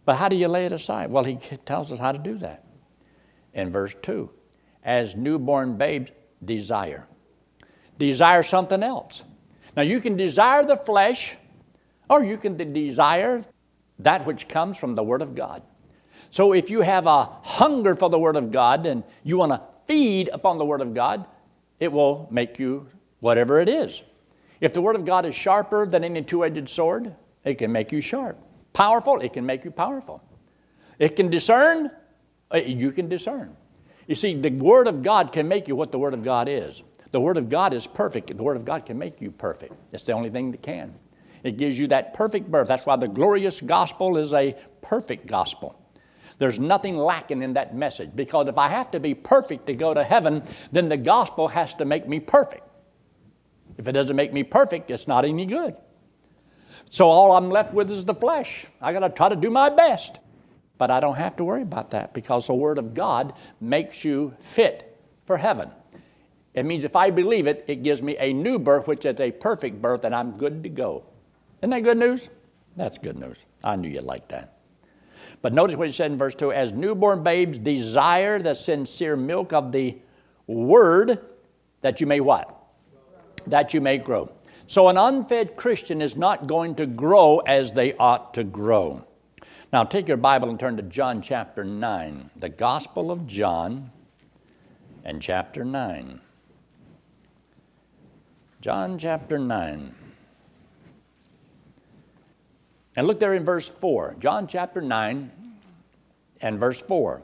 But 0.05 0.15
how 0.15 0.29
do 0.29 0.37
you 0.37 0.47
lay 0.47 0.65
it 0.65 0.71
aside? 0.71 1.11
Well, 1.11 1.25
he 1.25 1.35
tells 1.65 1.91
us 1.91 1.99
how 1.99 2.13
to 2.13 2.17
do 2.17 2.37
that. 2.37 2.63
In 3.53 3.71
verse 3.71 3.93
2, 4.01 4.29
as 4.83 5.15
newborn 5.15 5.77
babes 5.77 6.11
desire 6.43 7.07
desire 7.97 8.43
something 8.43 8.83
else. 8.83 9.23
Now, 9.75 9.83
you 9.83 9.99
can 9.99 10.15
desire 10.17 10.63
the 10.63 10.77
flesh, 10.77 11.35
or 12.09 12.23
you 12.23 12.37
can 12.37 12.73
desire 12.73 13.41
that 13.99 14.25
which 14.25 14.47
comes 14.47 14.77
from 14.77 14.95
the 14.95 15.03
Word 15.03 15.21
of 15.21 15.35
God. 15.35 15.63
So, 16.29 16.53
if 16.53 16.69
you 16.69 16.81
have 16.81 17.07
a 17.07 17.25
hunger 17.43 17.95
for 17.95 18.09
the 18.09 18.19
Word 18.19 18.35
of 18.35 18.51
God 18.51 18.85
and 18.85 19.03
you 19.23 19.37
want 19.37 19.51
to 19.51 19.61
feed 19.87 20.29
upon 20.29 20.57
the 20.57 20.65
Word 20.65 20.81
of 20.81 20.93
God, 20.93 21.25
it 21.79 21.91
will 21.91 22.27
make 22.31 22.59
you 22.59 22.87
whatever 23.19 23.59
it 23.59 23.69
is. 23.69 24.01
If 24.65 24.73
the 24.73 24.81
Word 24.81 24.95
of 24.95 25.05
God 25.05 25.27
is 25.27 25.35
sharper 25.35 25.85
than 25.85 26.03
any 26.03 26.23
two 26.23 26.43
edged 26.43 26.67
sword, 26.69 27.15
it 27.43 27.59
can 27.59 27.71
make 27.71 27.91
you 27.91 28.01
sharp. 28.01 28.39
Powerful, 28.73 29.19
it 29.19 29.31
can 29.31 29.45
make 29.45 29.63
you 29.63 29.69
powerful. 29.69 30.23
It 30.97 31.15
can 31.15 31.29
discern, 31.29 31.91
uh, 32.51 32.57
you 32.57 32.91
can 32.91 33.07
discern. 33.07 33.55
You 34.07 34.15
see, 34.15 34.33
the 34.33 34.49
Word 34.49 34.87
of 34.87 35.03
God 35.03 35.31
can 35.31 35.47
make 35.47 35.67
you 35.67 35.75
what 35.75 35.91
the 35.91 35.99
Word 35.99 36.15
of 36.15 36.23
God 36.23 36.49
is. 36.49 36.81
The 37.11 37.19
Word 37.19 37.37
of 37.37 37.47
God 37.47 37.75
is 37.75 37.85
perfect. 37.85 38.35
The 38.35 38.41
Word 38.41 38.57
of 38.57 38.65
God 38.65 38.87
can 38.87 38.97
make 38.97 39.21
you 39.21 39.29
perfect. 39.29 39.75
It's 39.91 40.01
the 40.01 40.13
only 40.13 40.31
thing 40.31 40.49
that 40.49 40.63
can. 40.63 40.95
It 41.43 41.57
gives 41.57 41.77
you 41.77 41.85
that 41.89 42.15
perfect 42.15 42.49
birth. 42.49 42.67
That's 42.67 42.87
why 42.87 42.95
the 42.95 43.07
glorious 43.07 43.61
gospel 43.61 44.17
is 44.17 44.33
a 44.33 44.55
perfect 44.81 45.27
gospel. 45.27 45.79
There's 46.39 46.57
nothing 46.57 46.97
lacking 46.97 47.43
in 47.43 47.53
that 47.53 47.75
message 47.75 48.15
because 48.15 48.47
if 48.47 48.57
I 48.57 48.69
have 48.69 48.89
to 48.91 48.99
be 48.99 49.13
perfect 49.13 49.67
to 49.67 49.75
go 49.75 49.93
to 49.93 50.03
heaven, 50.03 50.41
then 50.71 50.89
the 50.89 50.97
gospel 50.97 51.47
has 51.49 51.75
to 51.75 51.85
make 51.85 52.07
me 52.07 52.19
perfect. 52.19 52.64
If 53.77 53.87
it 53.87 53.91
doesn't 53.91 54.15
make 54.15 54.33
me 54.33 54.43
perfect, 54.43 54.89
it's 54.91 55.07
not 55.07 55.25
any 55.25 55.45
good. 55.45 55.75
So 56.89 57.09
all 57.09 57.35
I'm 57.35 57.49
left 57.49 57.73
with 57.73 57.89
is 57.91 58.05
the 58.05 58.13
flesh. 58.13 58.65
I 58.81 58.93
got 58.93 58.99
to 58.99 59.09
try 59.09 59.29
to 59.29 59.35
do 59.35 59.49
my 59.49 59.69
best. 59.69 60.19
But 60.77 60.91
I 60.91 60.99
don't 60.99 61.15
have 61.15 61.35
to 61.37 61.43
worry 61.43 61.61
about 61.61 61.91
that 61.91 62.13
because 62.13 62.47
the 62.47 62.53
Word 62.53 62.77
of 62.77 62.93
God 62.93 63.33
makes 63.61 64.03
you 64.03 64.33
fit 64.41 64.97
for 65.25 65.37
heaven. 65.37 65.69
It 66.53 66.65
means 66.65 66.85
if 66.85 66.95
I 66.95 67.09
believe 67.09 67.47
it, 67.47 67.65
it 67.67 67.83
gives 67.83 68.01
me 68.01 68.17
a 68.17 68.33
new 68.33 68.59
birth, 68.59 68.87
which 68.87 69.05
is 69.05 69.19
a 69.19 69.31
perfect 69.31 69.81
birth, 69.81 70.05
and 70.05 70.13
I'm 70.13 70.37
good 70.37 70.63
to 70.63 70.69
go. 70.69 71.03
Isn't 71.61 71.69
that 71.71 71.83
good 71.83 71.97
news? 71.97 72.29
That's 72.75 72.97
good 72.97 73.17
news. 73.17 73.37
I 73.63 73.75
knew 73.75 73.89
you'd 73.89 74.03
like 74.03 74.27
that. 74.29 74.57
But 75.41 75.53
notice 75.53 75.75
what 75.75 75.87
he 75.87 75.93
said 75.93 76.11
in 76.11 76.17
verse 76.17 76.35
2 76.35 76.51
As 76.51 76.73
newborn 76.73 77.23
babes 77.23 77.57
desire 77.57 78.39
the 78.39 78.53
sincere 78.53 79.15
milk 79.15 79.53
of 79.53 79.71
the 79.71 79.97
word, 80.47 81.19
that 81.81 82.01
you 82.01 82.07
may 82.07 82.19
what? 82.19 82.54
That 83.47 83.73
you 83.73 83.81
may 83.81 83.97
grow. 83.97 84.31
So 84.67 84.89
an 84.89 84.97
unfed 84.97 85.55
Christian 85.55 86.01
is 86.01 86.15
not 86.15 86.47
going 86.47 86.75
to 86.75 86.85
grow 86.85 87.39
as 87.39 87.73
they 87.73 87.93
ought 87.93 88.33
to 88.33 88.43
grow. 88.43 89.05
Now 89.71 89.83
take 89.83 90.07
your 90.07 90.17
Bible 90.17 90.49
and 90.49 90.59
turn 90.59 90.77
to 90.77 90.83
John 90.83 91.21
chapter 91.21 91.63
9, 91.63 92.31
the 92.37 92.49
Gospel 92.49 93.11
of 93.11 93.27
John 93.27 93.91
and 95.03 95.21
chapter 95.21 95.63
9. 95.63 96.19
John 98.61 98.97
chapter 98.97 99.37
9. 99.37 99.93
And 102.95 103.07
look 103.07 103.19
there 103.19 103.35
in 103.35 103.43
verse 103.43 103.69
4. 103.69 104.15
John 104.19 104.47
chapter 104.47 104.81
9 104.81 105.31
and 106.41 106.59
verse 106.59 106.81
4. 106.81 107.21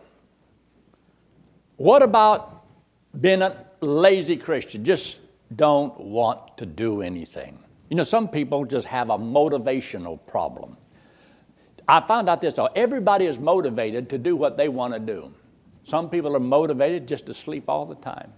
What 1.77 2.03
about 2.03 2.65
being 3.19 3.41
a 3.41 3.65
lazy 3.79 4.37
Christian? 4.37 4.85
Just 4.85 5.19
don't 5.55 5.99
want 5.99 6.57
to 6.57 6.65
do 6.65 7.01
anything. 7.01 7.59
You 7.89 7.97
know, 7.97 8.03
some 8.03 8.27
people 8.27 8.65
just 8.65 8.87
have 8.87 9.09
a 9.09 9.17
motivational 9.17 10.19
problem. 10.27 10.77
I 11.87 11.99
found 12.01 12.29
out 12.29 12.41
this 12.41 12.53
though 12.53 12.69
everybody 12.75 13.25
is 13.25 13.39
motivated 13.39 14.09
to 14.11 14.17
do 14.17 14.35
what 14.35 14.55
they 14.57 14.69
want 14.69 14.93
to 14.93 14.99
do. 14.99 15.33
Some 15.83 16.09
people 16.09 16.35
are 16.35 16.39
motivated 16.39 17.07
just 17.07 17.25
to 17.25 17.33
sleep 17.33 17.65
all 17.67 17.85
the 17.85 17.95
time. 17.95 18.31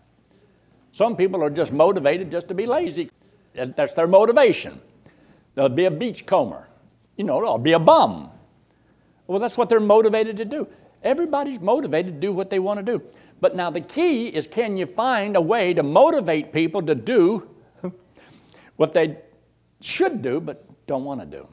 Some 0.92 1.16
people 1.16 1.44
are 1.44 1.50
just 1.50 1.74
motivated 1.74 2.32
just 2.32 2.48
to 2.48 2.54
be 2.54 2.66
lazy. 2.66 3.12
That's 3.54 3.94
their 3.94 4.08
motivation. 4.08 4.80
They'll 5.56 5.70
be 5.70 5.86
a 5.86 5.92
beachcomber. 5.92 6.68
you 7.18 7.24
know, 7.24 7.46
I'll 7.46 7.58
be 7.58 7.74
a 7.74 7.80
bum. 7.80 8.32
Well, 9.28 9.40
that's 9.40 9.58
what 9.58 9.70
they're 9.70 9.80
motivated 9.80 10.38
to 10.38 10.46
do. 10.46 10.68
Everybody's 11.04 11.60
motivated 11.60 12.16
to 12.16 12.20
do 12.20 12.34
what 12.34 12.50
they 12.50 12.60
want 12.60 12.84
to 12.84 12.98
do. 12.98 13.04
But 13.42 13.56
now 13.56 13.70
the 13.70 13.82
key 13.82 14.28
is 14.28 14.48
can 14.48 14.78
you 14.78 14.86
find 14.86 15.36
a 15.36 15.42
way 15.42 15.74
to 15.74 15.84
motivate 15.84 16.54
people 16.54 16.82
to 16.84 16.96
do 16.96 17.48
what 18.78 18.94
they 18.94 19.18
should 19.82 20.22
do 20.22 20.40
but 20.40 20.66
don't 20.88 21.04
want 21.04 21.20
to 21.20 21.26
do? 21.26 21.48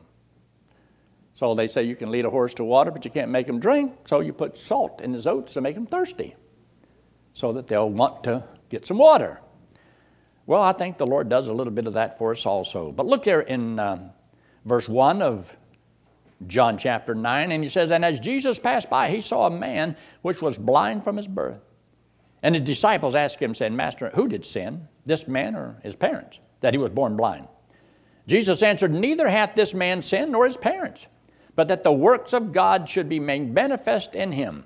So 1.33 1.55
they 1.55 1.67
say 1.67 1.85
you 1.85 1.97
can 1.97 2.11
lead 2.11 2.27
a 2.27 2.31
horse 2.31 2.53
to 2.55 2.65
water, 2.65 2.91
but 2.91 3.05
you 3.05 3.11
can't 3.11 3.31
make 3.31 3.49
him 3.49 3.61
drink. 3.61 3.93
So 4.05 4.21
you 4.21 4.33
put 4.33 4.59
salt 4.59 5.01
in 5.01 5.13
his 5.13 5.27
oats 5.27 5.55
to 5.55 5.61
make 5.61 5.77
him 5.77 5.87
thirsty 5.87 6.37
so 7.33 7.53
that 7.53 7.67
they'll 7.67 7.89
want 7.89 8.25
to 8.25 8.45
get 8.69 8.87
some 8.87 8.99
water. 8.99 9.41
Well, 10.47 10.63
I 10.63 10.73
think 10.73 10.99
the 10.99 11.07
Lord 11.07 11.29
does 11.29 11.47
a 11.47 11.53
little 11.53 11.73
bit 11.73 11.87
of 11.87 11.95
that 11.95 12.19
for 12.19 12.33
us 12.33 12.45
also. 12.45 12.93
But 12.93 13.07
look 13.07 13.25
here 13.25 13.41
in 13.41 13.79
uh, 13.79 14.11
verse 14.65 14.89
1 14.89 15.23
of 15.23 15.57
John 16.47 16.77
chapter 16.79 17.15
9, 17.15 17.53
and 17.53 17.63
he 17.63 17.71
says, 17.71 17.91
And 17.91 18.05
as 18.05 18.19
Jesus 18.21 18.59
passed 18.59 18.91
by, 18.91 19.11
he 19.11 19.21
saw 19.21 19.47
a 19.47 19.51
man 19.51 19.97
which 20.23 20.43
was 20.43 20.59
blind 20.59 21.05
from 21.05 21.17
his 21.17 21.29
birth. 21.29 21.61
And 22.43 22.55
the 22.55 22.61
disciples 22.61 23.15
asked 23.15 23.39
him, 23.39 23.55
saying, 23.55 23.77
Master, 23.77 24.11
who 24.15 24.29
did 24.29 24.45
sin, 24.45 24.89
this 25.05 25.29
man 25.29 25.55
or 25.55 25.79
his 25.83 25.97
parents, 25.97 26.41
that 26.61 26.73
he 26.75 26.79
was 26.79 26.91
born 26.91 27.17
blind? 27.17 27.49
Jesus 28.27 28.63
answered, 28.63 28.93
Neither 28.93 29.29
hath 29.29 29.55
this 29.55 29.75
man 29.75 30.03
sinned 30.03 30.33
nor 30.33 30.47
his 30.47 30.57
parents, 30.57 31.07
but 31.55 31.69
that 31.69 31.85
the 31.85 31.93
works 31.93 32.33
of 32.33 32.53
God 32.53 32.89
should 32.89 33.09
be 33.09 33.21
made 33.21 33.53
manifest 33.53 34.15
in 34.15 34.33
him. 34.33 34.65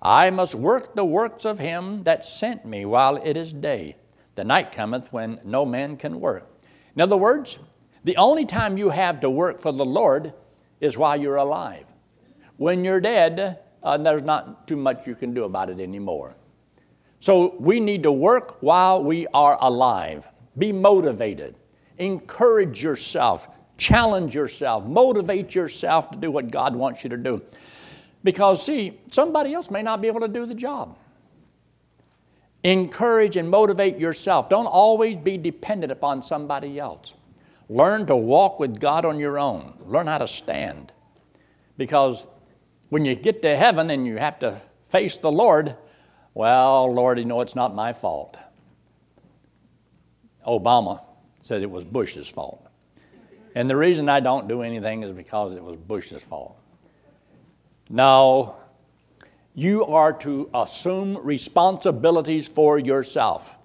I 0.00 0.30
must 0.30 0.54
work 0.54 0.94
the 0.94 1.04
works 1.04 1.44
of 1.44 1.58
him 1.58 2.04
that 2.04 2.24
sent 2.24 2.64
me 2.64 2.84
while 2.84 3.16
it 3.16 3.36
is 3.36 3.52
day. 3.52 3.96
The 4.36 4.44
night 4.44 4.72
cometh 4.72 5.12
when 5.12 5.40
no 5.44 5.64
man 5.64 5.96
can 5.96 6.20
work. 6.20 6.48
In 6.94 7.02
other 7.02 7.16
words, 7.16 7.58
the 8.04 8.16
only 8.16 8.46
time 8.46 8.78
you 8.78 8.90
have 8.90 9.20
to 9.20 9.30
work 9.30 9.60
for 9.60 9.72
the 9.72 9.84
Lord 9.84 10.32
is 10.80 10.96
while 10.96 11.20
you're 11.20 11.36
alive. 11.36 11.84
When 12.56 12.84
you're 12.84 13.00
dead, 13.00 13.58
uh, 13.82 13.98
there's 13.98 14.22
not 14.22 14.66
too 14.68 14.76
much 14.76 15.06
you 15.06 15.14
can 15.14 15.34
do 15.34 15.44
about 15.44 15.70
it 15.70 15.80
anymore. 15.80 16.34
So 17.20 17.56
we 17.58 17.80
need 17.80 18.02
to 18.04 18.12
work 18.12 18.62
while 18.62 19.02
we 19.02 19.26
are 19.28 19.58
alive. 19.60 20.26
Be 20.56 20.72
motivated. 20.72 21.56
Encourage 21.98 22.82
yourself. 22.82 23.48
Challenge 23.76 24.34
yourself. 24.34 24.84
Motivate 24.84 25.54
yourself 25.54 26.10
to 26.12 26.18
do 26.18 26.30
what 26.30 26.50
God 26.50 26.76
wants 26.76 27.02
you 27.02 27.10
to 27.10 27.16
do. 27.16 27.42
Because, 28.24 28.64
see, 28.64 29.00
somebody 29.10 29.54
else 29.54 29.70
may 29.70 29.82
not 29.82 30.00
be 30.00 30.08
able 30.08 30.20
to 30.20 30.28
do 30.28 30.46
the 30.46 30.54
job. 30.54 30.96
Encourage 32.64 33.36
and 33.36 33.48
motivate 33.48 33.98
yourself. 33.98 34.48
Don't 34.48 34.66
always 34.66 35.16
be 35.16 35.38
dependent 35.38 35.92
upon 35.92 36.22
somebody 36.22 36.78
else. 36.78 37.14
Learn 37.68 38.06
to 38.06 38.16
walk 38.16 38.58
with 38.58 38.80
God 38.80 39.04
on 39.04 39.18
your 39.18 39.38
own. 39.38 39.74
Learn 39.86 40.06
how 40.06 40.18
to 40.18 40.26
stand. 40.26 40.92
Because 41.76 42.26
when 42.88 43.04
you 43.04 43.14
get 43.14 43.42
to 43.42 43.56
heaven 43.56 43.90
and 43.90 44.06
you 44.06 44.16
have 44.16 44.38
to 44.40 44.60
face 44.88 45.18
the 45.18 45.30
Lord, 45.30 45.76
well, 46.38 46.94
Lord, 46.94 47.18
you 47.18 47.24
know 47.24 47.40
it's 47.40 47.56
not 47.56 47.74
my 47.74 47.92
fault. 47.92 48.36
Obama 50.46 51.02
said 51.42 51.62
it 51.62 51.70
was 51.70 51.84
Bush's 51.84 52.28
fault. 52.28 52.64
And 53.56 53.68
the 53.68 53.74
reason 53.74 54.08
I 54.08 54.20
don't 54.20 54.46
do 54.46 54.62
anything 54.62 55.02
is 55.02 55.10
because 55.10 55.56
it 55.56 55.64
was 55.64 55.74
Bush's 55.76 56.22
fault. 56.22 56.56
No, 57.90 58.54
you 59.56 59.84
are 59.86 60.12
to 60.12 60.48
assume 60.54 61.18
responsibilities 61.24 62.46
for 62.46 62.78
yourself. 62.78 63.56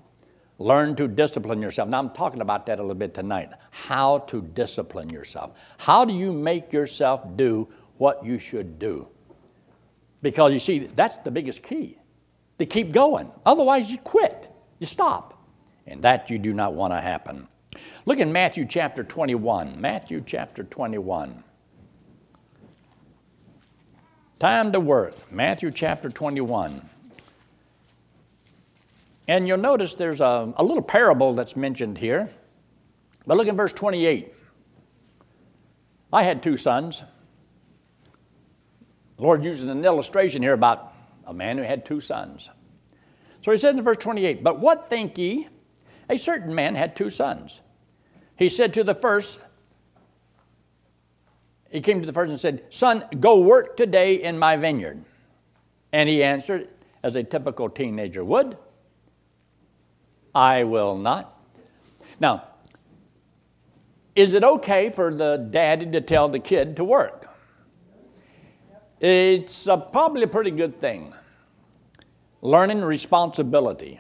Learn 0.58 0.96
to 0.96 1.08
discipline 1.08 1.62
yourself. 1.62 1.88
Now, 1.90 2.00
I'm 2.00 2.10
talking 2.10 2.42
about 2.42 2.66
that 2.66 2.80
a 2.80 2.82
little 2.82 2.96
bit 2.96 3.14
tonight. 3.14 3.52
How 3.70 4.18
to 4.30 4.42
discipline 4.42 5.12
yourself. 5.12 5.52
How 5.78 6.06
do 6.06 6.14
you 6.16 6.34
make 6.34 6.74
yourself 6.74 7.22
do 7.36 7.68
what 8.00 8.26
you 8.26 8.40
should 8.40 8.80
do? 8.80 9.08
Because 10.24 10.54
you 10.54 10.60
see, 10.60 10.80
that's 10.80 11.18
the 11.18 11.30
biggest 11.30 11.62
key 11.62 12.00
to 12.64 12.74
keep 12.74 12.94
going. 12.94 13.30
Otherwise, 13.46 13.92
you 13.92 13.98
quit, 13.98 14.50
you 14.80 14.88
stop. 14.88 15.38
And 15.86 16.02
that 16.04 16.30
you 16.30 16.40
do 16.40 16.54
not 16.54 16.74
want 16.74 16.94
to 16.94 17.02
happen. 17.02 17.48
Look 18.06 18.20
in 18.20 18.32
Matthew 18.32 18.66
chapter 18.66 19.04
21. 19.04 19.82
Matthew 19.82 20.24
chapter 20.26 20.64
21. 20.64 21.44
Time 24.40 24.72
to 24.72 24.80
work. 24.80 25.30
Matthew 25.30 25.72
chapter 25.72 26.10
21. 26.10 26.90
And 29.28 29.48
you'll 29.48 29.58
notice 29.58 29.96
there's 29.96 30.22
a, 30.22 30.54
a 30.56 30.64
little 30.64 30.82
parable 30.82 31.34
that's 31.34 31.58
mentioned 31.58 31.98
here. 31.98 32.30
But 33.28 33.36
look 33.36 33.48
in 33.48 33.58
verse 33.58 33.74
28. 33.74 34.34
I 36.14 36.24
had 36.24 36.42
two 36.42 36.56
sons. 36.56 37.04
The 39.18 39.24
Lord 39.24 39.44
uses 39.44 39.64
an 39.64 39.84
illustration 39.84 40.42
here 40.42 40.54
about 40.54 40.93
a 41.26 41.34
man 41.34 41.58
who 41.58 41.64
had 41.64 41.86
two 41.86 42.02
sons. 42.02 42.50
So 43.42 43.52
he 43.52 43.58
says 43.58 43.76
in 43.76 43.84
verse 43.84 43.98
28 43.98 44.44
But 44.44 44.60
what 44.60 44.90
think 44.90 45.18
ye? 45.18 45.48
A 46.10 46.18
certain 46.18 46.54
man 46.54 46.76
had 46.76 46.96
two 46.96 47.10
sons. 47.10 47.62
He 48.36 48.50
said 48.50 48.74
to 48.74 48.84
the 48.84 48.94
first, 48.94 49.40
he 51.70 51.82
came 51.82 52.02
to 52.02 52.06
the 52.06 52.14
first 52.14 52.30
and 52.30 52.40
said, 52.40 52.64
Son, 52.70 53.06
go 53.20 53.40
work 53.40 53.78
today 53.78 54.16
in 54.16 54.38
my 54.38 54.58
vineyard. 54.58 55.04
And 55.92 56.10
he 56.10 56.24
answered, 56.24 56.70
as 57.04 57.16
a 57.16 57.24
typical 57.24 57.70
teenager 57.70 58.24
would, 58.24 58.58
I 60.34 60.64
will 60.64 60.98
not. 60.98 61.38
Now, 62.20 62.48
is 64.16 64.34
it 64.34 64.44
okay 64.44 64.90
for 64.90 65.14
the 65.14 65.48
daddy 65.52 65.86
to 65.88 66.02
tell 66.02 66.30
the 66.30 66.40
kid 66.40 66.76
to 66.78 66.84
work? 66.84 67.28
It's 69.04 69.68
a, 69.68 69.76
probably 69.76 70.24
a 70.24 70.28
pretty 70.28 70.52
good 70.52 70.80
thing. 70.80 71.14
Learning 72.42 72.82
responsibility, 72.82 74.00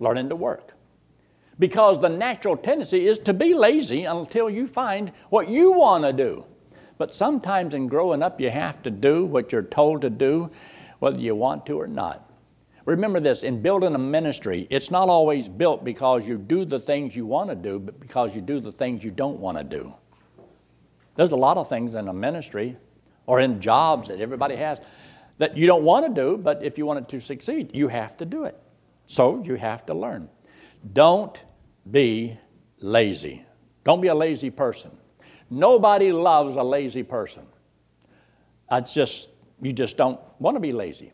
learning 0.00 0.30
to 0.30 0.34
work. 0.34 0.72
Because 1.60 2.00
the 2.00 2.08
natural 2.08 2.56
tendency 2.56 3.06
is 3.06 3.20
to 3.20 3.32
be 3.32 3.54
lazy 3.54 4.06
until 4.06 4.50
you 4.50 4.66
find 4.66 5.12
what 5.28 5.48
you 5.48 5.70
want 5.70 6.02
to 6.02 6.12
do. 6.12 6.44
But 6.98 7.14
sometimes 7.14 7.72
in 7.72 7.86
growing 7.86 8.20
up, 8.20 8.40
you 8.40 8.50
have 8.50 8.82
to 8.82 8.90
do 8.90 9.24
what 9.24 9.52
you're 9.52 9.62
told 9.62 10.00
to 10.02 10.10
do, 10.10 10.50
whether 10.98 11.20
you 11.20 11.36
want 11.36 11.64
to 11.66 11.80
or 11.80 11.86
not. 11.86 12.32
Remember 12.86 13.20
this 13.20 13.44
in 13.44 13.62
building 13.62 13.94
a 13.94 13.98
ministry, 13.98 14.66
it's 14.70 14.90
not 14.90 15.08
always 15.08 15.48
built 15.48 15.84
because 15.84 16.26
you 16.26 16.36
do 16.36 16.64
the 16.64 16.80
things 16.80 17.14
you 17.14 17.26
want 17.26 17.48
to 17.48 17.54
do, 17.54 17.78
but 17.78 18.00
because 18.00 18.34
you 18.34 18.40
do 18.40 18.58
the 18.58 18.72
things 18.72 19.04
you 19.04 19.12
don't 19.12 19.38
want 19.38 19.56
to 19.56 19.62
do. 19.62 19.94
There's 21.14 21.30
a 21.30 21.36
lot 21.36 21.58
of 21.58 21.68
things 21.68 21.94
in 21.94 22.08
a 22.08 22.12
ministry 22.12 22.76
or 23.30 23.38
in 23.38 23.60
jobs 23.60 24.08
that 24.08 24.20
everybody 24.20 24.56
has 24.56 24.78
that 25.38 25.56
you 25.56 25.64
don't 25.64 25.84
want 25.84 26.04
to 26.04 26.12
do, 26.12 26.36
but 26.36 26.64
if 26.64 26.76
you 26.76 26.84
want 26.84 26.98
it 26.98 27.08
to 27.08 27.20
succeed, 27.20 27.70
you 27.72 27.86
have 27.86 28.16
to 28.16 28.26
do 28.26 28.42
it. 28.42 28.60
So 29.06 29.40
you 29.44 29.54
have 29.54 29.86
to 29.86 29.94
learn. 29.94 30.28
Don't 30.92 31.40
be 31.88 32.36
lazy. 32.80 33.46
Don't 33.84 34.00
be 34.00 34.08
a 34.08 34.14
lazy 34.16 34.50
person. 34.50 34.90
Nobody 35.48 36.10
loves 36.10 36.56
a 36.56 36.62
lazy 36.62 37.04
person. 37.04 37.44
That's 38.68 38.92
just, 38.92 39.28
you 39.62 39.72
just 39.72 39.96
don't 39.96 40.18
want 40.40 40.56
to 40.56 40.60
be 40.60 40.72
lazy. 40.72 41.12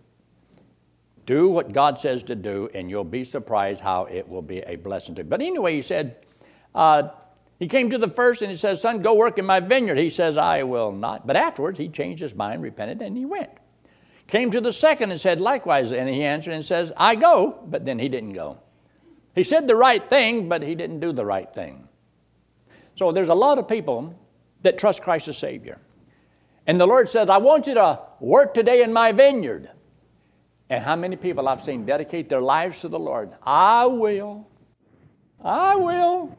Do 1.26 1.48
what 1.48 1.74
God 1.74 1.98
says 1.98 2.22
to 2.22 2.34
do, 2.34 2.70
and 2.72 2.88
you'll 2.88 3.04
be 3.04 3.24
surprised 3.24 3.82
how 3.82 4.06
it 4.06 4.26
will 4.26 4.40
be 4.40 4.60
a 4.60 4.76
blessing 4.76 5.14
to 5.16 5.22
you. 5.22 5.28
But 5.28 5.42
anyway, 5.42 5.74
he 5.74 5.82
said, 5.82 6.16
uh, 6.74 7.10
he 7.58 7.68
came 7.68 7.90
to 7.90 7.98
the 7.98 8.08
first 8.08 8.42
and 8.42 8.50
he 8.50 8.56
says, 8.56 8.82
Son, 8.82 9.00
go 9.00 9.14
work 9.14 9.38
in 9.38 9.46
my 9.46 9.60
vineyard. 9.60 9.98
He 9.98 10.10
says, 10.10 10.36
I 10.36 10.62
will 10.64 10.92
not. 10.92 11.26
But 11.26 11.36
afterwards, 11.36 11.78
he 11.78 11.88
changed 11.88 12.20
his 12.20 12.34
mind, 12.34 12.62
repented, 12.62 13.00
and 13.00 13.16
he 13.16 13.24
went. 13.24 13.50
Came 14.26 14.50
to 14.50 14.60
the 14.60 14.72
second 14.72 15.10
and 15.10 15.20
said, 15.20 15.40
Likewise. 15.40 15.92
And 15.92 16.08
he 16.08 16.22
answered 16.22 16.52
and 16.52 16.64
says, 16.64 16.92
I 16.96 17.14
go. 17.14 17.58
But 17.66 17.84
then 17.84 17.98
he 17.98 18.08
didn't 18.08 18.34
go. 18.34 18.58
He 19.34 19.42
said 19.42 19.66
the 19.66 19.76
right 19.76 20.06
thing, 20.08 20.48
but 20.48 20.62
he 20.62 20.74
didn't 20.74 21.00
do 21.00 21.12
the 21.12 21.24
right 21.24 21.52
thing. 21.54 21.88
So 22.96 23.12
there's 23.12 23.28
a 23.28 23.34
lot 23.34 23.58
of 23.58 23.68
people 23.68 24.18
that 24.62 24.78
trust 24.78 25.02
Christ 25.02 25.28
as 25.28 25.38
Savior. 25.38 25.78
And 26.66 26.80
the 26.80 26.86
Lord 26.86 27.08
says, 27.08 27.30
I 27.30 27.38
want 27.38 27.66
you 27.66 27.74
to 27.74 28.00
work 28.20 28.52
today 28.52 28.82
in 28.82 28.92
my 28.92 29.12
vineyard. 29.12 29.70
And 30.68 30.82
how 30.82 30.96
many 30.96 31.16
people 31.16 31.48
I've 31.48 31.62
seen 31.62 31.86
dedicate 31.86 32.28
their 32.28 32.40
lives 32.40 32.80
to 32.80 32.88
the 32.88 32.98
Lord? 32.98 33.30
I 33.42 33.86
will. 33.86 34.48
I 35.42 35.76
will. 35.76 36.36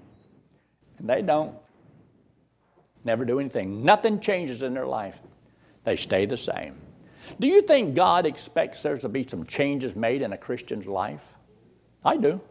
And 0.99 1.09
they 1.09 1.21
don't. 1.21 1.55
Never 3.03 3.25
do 3.25 3.39
anything. 3.39 3.83
Nothing 3.83 4.19
changes 4.19 4.61
in 4.61 4.73
their 4.73 4.85
life. 4.85 5.15
They 5.83 5.95
stay 5.95 6.25
the 6.25 6.37
same. 6.37 6.75
Do 7.39 7.47
you 7.47 7.61
think 7.61 7.95
God 7.95 8.25
expects 8.25 8.81
there 8.83 8.97
to 8.97 9.09
be 9.09 9.25
some 9.27 9.45
changes 9.45 9.95
made 9.95 10.21
in 10.21 10.33
a 10.33 10.37
Christian's 10.37 10.87
life? 10.87 11.21
I 12.03 12.17
do. 12.17 12.41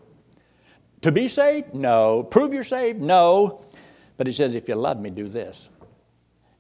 To 1.03 1.13
be 1.13 1.29
saved? 1.29 1.75
No. 1.75 2.23
Prove 2.23 2.53
you're 2.53 2.65
saved? 2.65 3.01
No. 3.01 3.65
But 4.17 4.27
He 4.27 4.33
says, 4.33 4.55
if 4.55 4.69
you 4.69 4.75
love 4.75 4.99
me, 5.01 5.11
do 5.11 5.29
this. 5.29 5.69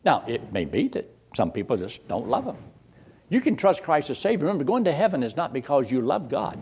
Now, 0.04 0.24
it 0.26 0.52
may 0.52 0.64
be 0.64 0.88
that 0.88 1.10
some 1.34 1.50
people 1.50 1.76
just 1.76 2.06
don't 2.08 2.28
love 2.28 2.44
Him. 2.44 2.56
You 3.28 3.40
can 3.40 3.56
trust 3.56 3.82
Christ 3.82 4.10
as 4.10 4.18
Savior. 4.18 4.46
Remember, 4.46 4.64
going 4.64 4.84
to 4.84 4.92
heaven 4.92 5.22
is 5.22 5.36
not 5.36 5.52
because 5.52 5.90
you 5.90 6.00
love 6.00 6.28
God. 6.28 6.58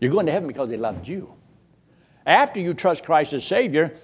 You're 0.00 0.12
going 0.12 0.26
to 0.26 0.32
heaven 0.32 0.48
because 0.48 0.70
He 0.70 0.76
loved 0.76 1.06
you. 1.06 1.32
After 2.24 2.60
you 2.60 2.72
trust 2.72 3.04
Christ 3.04 3.32
as 3.32 3.44
Savior, 3.44 3.94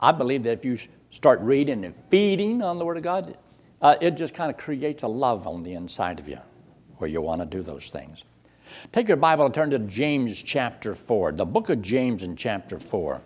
I 0.00 0.12
believe 0.12 0.42
that 0.44 0.52
if 0.52 0.64
you 0.64 0.78
start 1.10 1.40
reading 1.40 1.84
and 1.84 1.94
feeding 2.10 2.62
on 2.62 2.78
the 2.78 2.84
Word 2.84 2.96
of 2.96 3.02
God, 3.02 3.36
uh, 3.80 3.96
it 4.00 4.12
just 4.12 4.34
kind 4.34 4.50
of 4.50 4.56
creates 4.56 5.02
a 5.02 5.08
love 5.08 5.46
on 5.46 5.62
the 5.62 5.74
inside 5.74 6.18
of 6.18 6.28
you 6.28 6.38
where 6.98 7.08
you 7.08 7.20
want 7.20 7.40
to 7.40 7.46
do 7.46 7.62
those 7.62 7.90
things. 7.90 8.24
Take 8.92 9.08
your 9.08 9.16
Bible 9.16 9.44
and 9.44 9.54
turn 9.54 9.70
to 9.70 9.78
James 9.78 10.40
chapter 10.40 10.94
4, 10.94 11.32
the 11.32 11.44
book 11.44 11.70
of 11.70 11.82
James 11.82 12.22
in 12.22 12.36
chapter 12.36 12.78
4. 12.78 13.20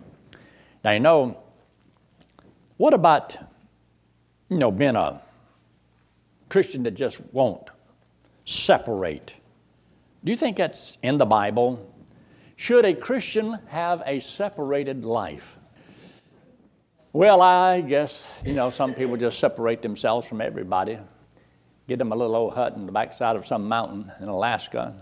Now, 0.83 0.91
you 0.91 0.99
know, 0.99 1.37
what 2.77 2.93
about, 2.93 3.37
you 4.49 4.57
know, 4.57 4.71
being 4.71 4.95
a 4.95 5.21
Christian 6.49 6.83
that 6.83 6.91
just 6.91 7.19
won't 7.31 7.69
separate? 8.45 9.35
Do 10.23 10.31
you 10.31 10.37
think 10.37 10.57
that's 10.57 10.97
in 11.03 11.17
the 11.17 11.25
Bible? 11.25 11.93
Should 12.55 12.85
a 12.85 12.93
Christian 12.93 13.59
have 13.67 14.03
a 14.05 14.19
separated 14.19 15.05
life? 15.05 15.55
Well, 17.11 17.41
I 17.41 17.81
guess, 17.81 18.29
you 18.45 18.53
know, 18.53 18.69
some 18.69 18.93
people 18.93 19.17
just 19.17 19.39
separate 19.39 19.81
themselves 19.81 20.27
from 20.27 20.41
everybody, 20.41 20.99
get 21.87 21.97
them 21.97 22.11
a 22.11 22.15
little 22.15 22.35
old 22.35 22.53
hut 22.53 22.75
in 22.75 22.85
the 22.85 22.91
backside 22.91 23.35
of 23.35 23.47
some 23.47 23.67
mountain 23.67 24.11
in 24.19 24.27
Alaska. 24.27 24.93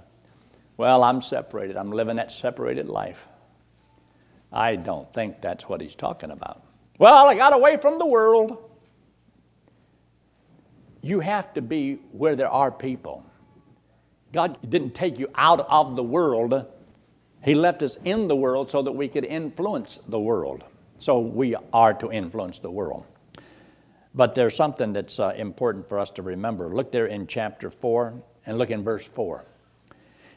Well, 0.77 1.03
I'm 1.03 1.21
separated. 1.21 1.75
I'm 1.75 1.91
living 1.91 2.15
that 2.15 2.31
separated 2.31 2.87
life. 2.87 3.25
I 4.53 4.77
don't 4.77 5.11
think 5.13 5.41
that's 5.41 5.67
what 5.67 5.81
he's 5.81 5.95
talking 5.95 6.31
about. 6.31 6.63
Well, 6.97 7.27
I 7.27 7.35
got 7.35 7.51
away 7.51 7.75
from 7.75 7.99
the 7.99 8.05
world. 8.05 8.57
You 11.01 11.19
have 11.19 11.53
to 11.55 11.61
be 11.61 11.95
where 12.13 12.37
there 12.37 12.49
are 12.49 12.71
people. 12.71 13.25
God 14.31 14.57
didn't 14.69 14.95
take 14.95 15.19
you 15.19 15.27
out 15.35 15.59
of 15.59 15.97
the 15.97 16.03
world, 16.03 16.65
He 17.43 17.53
left 17.53 17.83
us 17.83 17.97
in 18.05 18.29
the 18.29 18.35
world 18.35 18.69
so 18.69 18.81
that 18.81 18.93
we 18.93 19.09
could 19.09 19.25
influence 19.25 19.99
the 20.07 20.19
world. 20.19 20.63
So 20.99 21.19
we 21.19 21.55
are 21.73 21.93
to 21.95 22.11
influence 22.11 22.59
the 22.59 22.71
world. 22.71 23.05
But 24.15 24.33
there's 24.33 24.55
something 24.55 24.93
that's 24.93 25.19
uh, 25.19 25.33
important 25.37 25.87
for 25.87 25.99
us 25.99 26.09
to 26.11 26.23
remember. 26.23 26.69
Look 26.69 26.91
there 26.91 27.05
in 27.05 27.27
chapter 27.27 27.69
4 27.69 28.13
and 28.45 28.57
look 28.57 28.71
in 28.71 28.83
verse 28.83 29.05
4. 29.05 29.45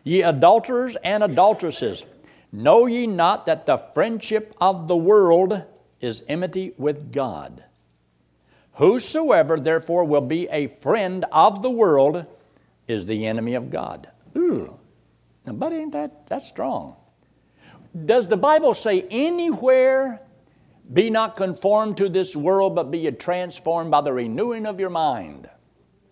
Ye 0.05 0.23
adulterers 0.23 0.97
and 1.02 1.23
adulteresses, 1.23 2.05
know 2.52 2.87
ye 2.87 3.07
not 3.07 3.47
that 3.47 3.67
the 3.67 3.79
friendship 3.79 4.55
of 4.61 4.88
the 4.88 4.97
world 4.97 5.62
is 6.00 6.23
enmity 6.29 6.73
with 6.76 7.12
God? 7.12 7.64
Whosoever 8.75 9.59
therefore 9.59 10.05
will 10.05 10.21
be 10.23 10.49
a 10.49 10.67
friend 10.67 11.25
of 11.33 11.62
the 11.62 11.71
world 11.71 12.25
is 12.88 13.07
the 13.07 13.26
enemy 13.26 13.55
of 13.55 13.71
God. 13.71 14.09
Ooh, 14.37 14.79
now, 15.47 15.52
but 15.52 15.73
ain't 15.73 15.93
that 15.93 16.26
that's 16.26 16.49
strong? 16.49 16.97
Does 18.07 18.29
the 18.29 18.37
Bible 18.37 18.75
say 18.75 19.07
anywhere 19.11 20.21
be 20.92 21.11
not 21.11 21.37
conformed 21.37 21.97
to 21.99 22.09
this 22.09 22.35
world, 22.35 22.75
but 22.75 22.90
be 22.90 23.11
transformed 23.12 23.90
by 23.90 24.00
the 24.00 24.12
renewing 24.12 24.66
of 24.66 24.80
your 24.80 24.90
mind. 24.90 25.49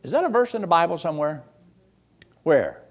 Is 0.03 0.13
that 0.13 0.25
a 0.25 0.29
verse 0.29 0.55
in 0.55 0.61
the 0.61 0.67
Bible 0.67 0.99
somewhere? 0.99 1.43
Where? 2.45 2.83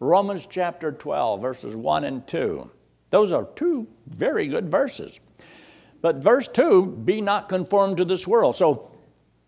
Romans 0.00 0.46
chapter 0.48 0.92
12, 0.92 1.40
verses 1.40 1.76
1 1.76 2.04
and 2.04 2.26
2. 2.26 2.70
Those 3.10 3.32
are 3.32 3.48
two 3.54 3.86
very 4.08 4.48
good 4.48 4.70
verses. 4.70 5.20
But 6.00 6.16
verse 6.16 6.48
2, 6.48 7.02
be 7.04 7.20
not 7.20 7.48
conformed 7.48 7.98
to 7.98 8.04
this 8.04 8.26
world. 8.26 8.56
So 8.56 8.90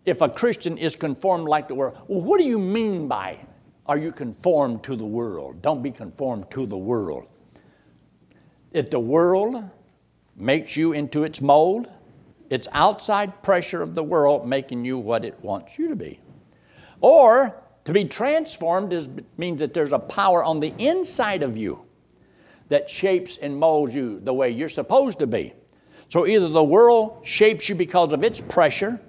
if 0.05 0.21
a 0.21 0.29
Christian 0.29 0.77
is 0.77 0.95
conformed 0.95 1.47
like 1.47 1.67
the 1.67 1.75
world, 1.75 1.97
well, 2.07 2.21
what 2.21 2.37
do 2.37 2.45
you 2.45 2.57
mean 2.57 3.07
by 3.07 3.39
are 3.87 3.97
you 3.97 4.11
conformed 4.11 4.83
to 4.83 4.95
the 4.95 5.05
world? 5.05 5.61
Don't 5.61 5.81
be 5.81 5.91
conformed 5.91 6.49
to 6.51 6.65
the 6.65 6.77
world. 6.77 7.25
If 8.71 8.89
the 8.89 8.99
world 8.99 9.63
makes 10.37 10.77
you 10.77 10.93
into 10.93 11.23
its 11.23 11.41
mold. 11.41 11.87
It's 12.49 12.67
outside 12.71 13.43
pressure 13.43 13.81
of 13.81 13.95
the 13.95 14.03
world 14.03 14.47
making 14.47 14.85
you 14.85 14.97
what 14.97 15.25
it 15.25 15.37
wants 15.41 15.77
you 15.77 15.89
to 15.89 15.95
be. 15.95 16.19
Or 17.01 17.55
to 17.85 17.91
be 17.91 18.05
transformed 18.05 18.93
is, 18.93 19.09
means 19.37 19.59
that 19.59 19.73
there's 19.73 19.93
a 19.93 19.99
power 19.99 20.43
on 20.43 20.59
the 20.59 20.73
inside 20.77 21.43
of 21.43 21.57
you 21.57 21.79
that 22.69 22.89
shapes 22.89 23.37
and 23.41 23.57
molds 23.57 23.93
you 23.93 24.19
the 24.19 24.33
way 24.33 24.49
you're 24.49 24.69
supposed 24.69 25.19
to 25.19 25.27
be. 25.27 25.53
So 26.09 26.25
either 26.25 26.47
the 26.47 26.63
world 26.63 27.25
shapes 27.25 27.67
you 27.67 27.75
because 27.75 28.13
of 28.13 28.23
its 28.23 28.39
pressure, 28.39 28.99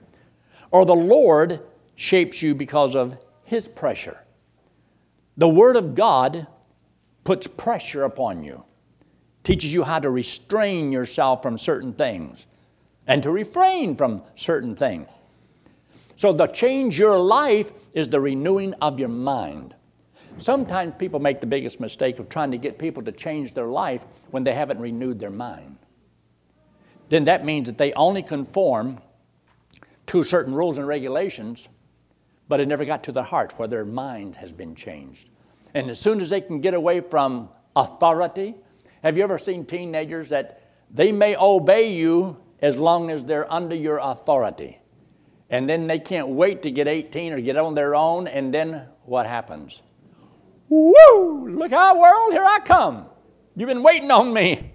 or 0.71 0.85
the 0.85 0.95
Lord 0.95 1.61
shapes 1.95 2.43
you 2.43 2.55
because 2.55 2.95
of 2.97 3.17
His 3.45 3.69
pressure. 3.69 4.19
The 5.37 5.49
Word 5.49 5.77
of 5.77 5.95
God 5.95 6.47
puts 7.25 7.47
pressure 7.47 8.05
upon 8.05 8.43
you 8.43 8.65
teaches 9.49 9.73
you 9.73 9.83
how 9.83 9.99
to 9.99 10.11
restrain 10.11 10.93
yourself 10.93 11.43
from 11.43 11.57
certain 11.57 11.95
things 11.95 12.45
and 13.07 13.23
to 13.23 13.31
refrain 13.31 13.97
from 13.97 14.23
certain 14.37 14.77
things. 14.77 15.09
So, 16.17 16.35
the 16.35 16.49
change 16.49 16.99
your 16.99 17.19
life 17.19 17.73
is 17.95 18.11
the 18.11 18.21
renewing 18.21 18.75
of 18.75 19.01
your 19.01 19.09
mind. 19.09 19.75
Sometimes 20.37 20.93
people 20.99 21.19
make 21.19 21.41
the 21.41 21.47
biggest 21.47 21.81
mistake 21.81 22.19
of 22.19 22.29
trying 22.29 22.51
to 22.51 22.59
get 22.59 22.79
people 22.79 23.03
to 23.05 23.11
change 23.11 23.55
their 23.55 23.69
life 23.69 24.03
when 24.33 24.45
they 24.45 24.53
haven't 24.53 24.81
renewed 24.81 25.19
their 25.19 25.31
mind. 25.31 25.79
Then 27.09 27.25
that 27.25 27.47
means 27.47 27.69
that 27.69 27.79
they 27.79 27.95
only 27.95 28.23
conform 28.23 29.01
to 30.09 30.25
certain 30.25 30.53
rules 30.53 30.77
and 30.77 30.87
regulations, 30.87 31.69
but 32.49 32.61
it 32.61 32.69
never 32.69 32.85
got 32.85 33.03
to 33.05 33.13
their 33.13 33.23
heart 33.23 33.55
where 33.57 33.69
their 33.69 33.87
mind 33.87 34.35
has 34.35 34.53
been 34.53 34.75
changed. 34.75 35.31
And 35.73 35.89
as 35.89 35.99
soon 35.99 36.21
as 36.21 36.29
they 36.29 36.43
can 36.43 36.61
get 36.61 36.75
away 36.75 37.01
from 37.01 37.49
authority 37.75 38.55
have 39.03 39.17
you 39.17 39.23
ever 39.23 39.39
seen 39.39 39.65
teenagers 39.65 40.29
that 40.31 40.63
they 40.91 41.13
may 41.13 41.37
obey 41.37 41.93
you 41.95 42.37
as 42.61 42.77
long 42.77 43.11
as 43.11 43.25
they're 43.25 43.51
under 43.53 43.75
your 43.75 43.99
authority? 43.99 44.79
And 45.51 45.69
then 45.69 45.87
they 45.87 45.99
can't 45.99 46.29
wait 46.29 46.63
to 46.63 46.71
get 46.71 46.89
18 46.89 47.33
or 47.33 47.41
get 47.41 47.57
on 47.57 47.75
their 47.75 47.95
own, 47.95 48.29
and 48.29 48.53
then 48.53 48.87
what 49.05 49.27
happens? 49.27 49.81
Woo! 50.69 51.49
Look 51.49 51.73
out, 51.73 51.99
world, 51.99 52.33
here 52.33 52.45
I 52.45 52.59
come. 52.61 53.07
You've 53.57 53.69
been 53.69 53.83
waiting 53.83 54.11
on 54.11 54.33
me. 54.33 54.73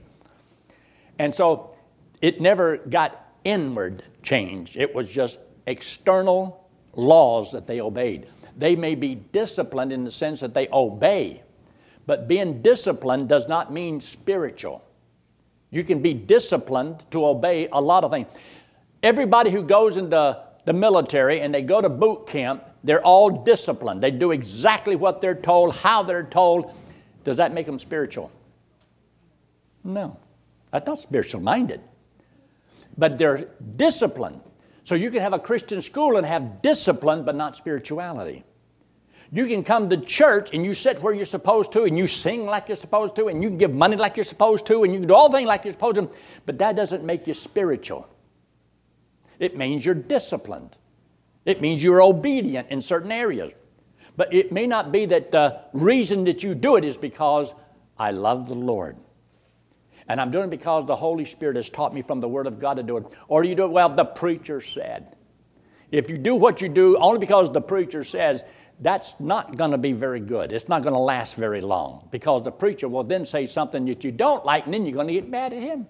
And 1.20 1.34
so 1.34 1.78
it 2.22 2.42
never 2.42 2.78
got 2.78 3.20
inward 3.44 4.04
change, 4.24 4.78
it 4.78 4.96
was 4.96 5.10
just 5.10 5.40
external 5.68 6.70
laws 6.94 7.52
that 7.52 7.68
they 7.68 7.82
obeyed. 7.82 8.28
They 8.58 8.76
may 8.76 8.96
be 8.96 9.16
disciplined 9.16 9.92
in 9.92 10.04
the 10.04 10.12
sense 10.12 10.40
that 10.40 10.54
they 10.54 10.68
obey, 10.72 11.43
but 12.06 12.28
being 12.28 12.62
disciplined 12.62 13.30
does 13.30 13.48
not 13.48 13.72
mean 13.72 14.00
spiritual. 14.02 14.84
You 15.72 15.84
can 15.84 16.02
be 16.02 16.14
disciplined 16.14 17.04
to 17.12 17.26
obey 17.26 17.68
a 17.72 17.82
lot 17.82 18.04
of 18.04 18.12
things. 18.12 18.28
Everybody 19.02 19.50
who 19.50 19.64
goes 19.64 19.98
into 19.98 20.44
the 20.66 20.74
military 20.74 21.42
and 21.42 21.54
they 21.54 21.62
go 21.62 21.82
to 21.82 21.90
boot 21.90 22.28
camp, 22.28 22.64
they're 22.84 23.04
all 23.04 23.30
disciplined. 23.30 24.02
They 24.02 24.12
do 24.12 24.32
exactly 24.32 24.96
what 24.96 25.22
they're 25.22 25.36
told, 25.36 25.76
how 25.76 26.04
they're 26.04 26.24
told. 26.24 26.74
Does 27.24 27.38
that 27.38 27.54
make 27.54 27.66
them 27.66 27.80
spiritual? 27.80 28.32
No. 29.84 30.18
That's 30.72 30.86
not 30.86 31.00
spiritual 31.00 31.42
minded. 31.42 31.82
But 32.98 33.18
they're 33.18 33.50
disciplined. 33.76 34.42
So 34.84 34.96
you 34.96 35.10
can 35.10 35.22
have 35.22 35.34
a 35.34 35.40
Christian 35.40 35.82
school 35.82 36.18
and 36.18 36.26
have 36.26 36.62
discipline, 36.62 37.24
but 37.24 37.36
not 37.36 37.56
spirituality. 37.56 38.44
You 39.34 39.48
can 39.48 39.64
come 39.64 39.90
to 39.90 39.98
church 39.98 40.52
and 40.54 40.64
you 40.64 40.76
sit 40.76 41.02
where 41.02 41.12
you're 41.12 41.26
supposed 41.26 41.72
to 41.72 41.86
and 41.86 41.98
you 41.98 42.06
sing 42.06 42.46
like 42.46 42.68
you're 42.68 42.78
supposed 42.78 43.16
to 43.16 43.30
and 43.30 43.42
you 43.42 43.50
can 43.50 43.58
give 43.58 43.74
money 43.74 43.96
like 43.96 44.16
you're 44.16 44.26
supposed 44.26 44.68
to 44.68 44.84
and 44.84 44.94
you 44.94 45.00
can 45.00 45.08
do 45.08 45.16
all 45.16 45.32
things 45.32 45.48
like 45.48 45.66
you're 45.66 45.74
supposed 45.74 45.96
to, 45.96 46.08
but 46.46 46.60
that 46.60 46.76
doesn't 46.76 47.04
make 47.04 47.26
you 47.26 47.34
spiritual. 47.34 48.08
It 49.40 49.58
means 49.58 49.84
you're 49.84 49.96
disciplined. 49.96 50.78
It 51.46 51.62
means 51.62 51.84
you're 51.84 52.04
obedient 52.04 52.70
in 52.70 52.80
certain 52.80 53.12
areas. 53.12 53.52
But 54.16 54.32
it 54.36 54.52
may 54.52 54.68
not 54.68 54.92
be 54.92 55.08
that 55.08 55.32
the 55.32 55.62
reason 55.74 56.26
that 56.26 56.44
you 56.44 56.54
do 56.54 56.76
it 56.76 56.86
is 56.86 57.00
because 57.00 57.56
I 57.98 58.12
love 58.12 58.48
the 58.48 58.54
Lord. 58.54 58.98
And 60.08 60.22
I'm 60.22 60.30
doing 60.30 60.46
it 60.46 60.52
because 60.52 60.86
the 60.86 60.96
Holy 60.96 61.26
Spirit 61.26 61.56
has 61.56 61.70
taught 61.70 61.92
me 61.92 62.04
from 62.04 62.20
the 62.20 62.28
Word 62.28 62.46
of 62.46 62.60
God 62.60 62.76
to 62.76 62.84
do 62.84 62.98
it. 62.98 63.06
Or 63.28 63.44
you 63.44 63.56
do 63.56 63.64
it, 63.66 63.72
well, 63.72 63.90
the 63.90 64.06
preacher 64.06 64.62
said. 64.62 65.16
If 65.92 66.08
you 66.08 66.20
do 66.20 66.36
what 66.36 66.62
you 66.62 66.70
do 66.70 66.98
only 66.98 67.20
because 67.20 67.52
the 67.52 67.62
preacher 67.62 68.04
says, 68.04 68.44
that's 68.80 69.20
not 69.20 69.56
going 69.56 69.72
to 69.72 69.78
be 69.78 69.94
very 69.94 70.20
good. 70.20 70.52
It's 70.52 70.68
not 70.68 70.82
going 70.82 70.94
to 70.94 71.00
last 71.00 71.36
very 71.36 71.62
long 71.62 72.08
because 72.12 72.44
the 72.44 72.52
preacher 72.52 72.88
will 72.88 73.04
then 73.04 73.26
say 73.26 73.48
something 73.48 73.86
that 73.86 74.04
you 74.04 74.12
don't 74.12 74.46
like 74.46 74.66
and 74.66 74.74
then 74.74 74.86
you're 74.86 74.96
going 74.96 75.08
to 75.08 75.14
get 75.14 75.30
mad 75.30 75.54
at 75.54 75.62
him. 75.62 75.88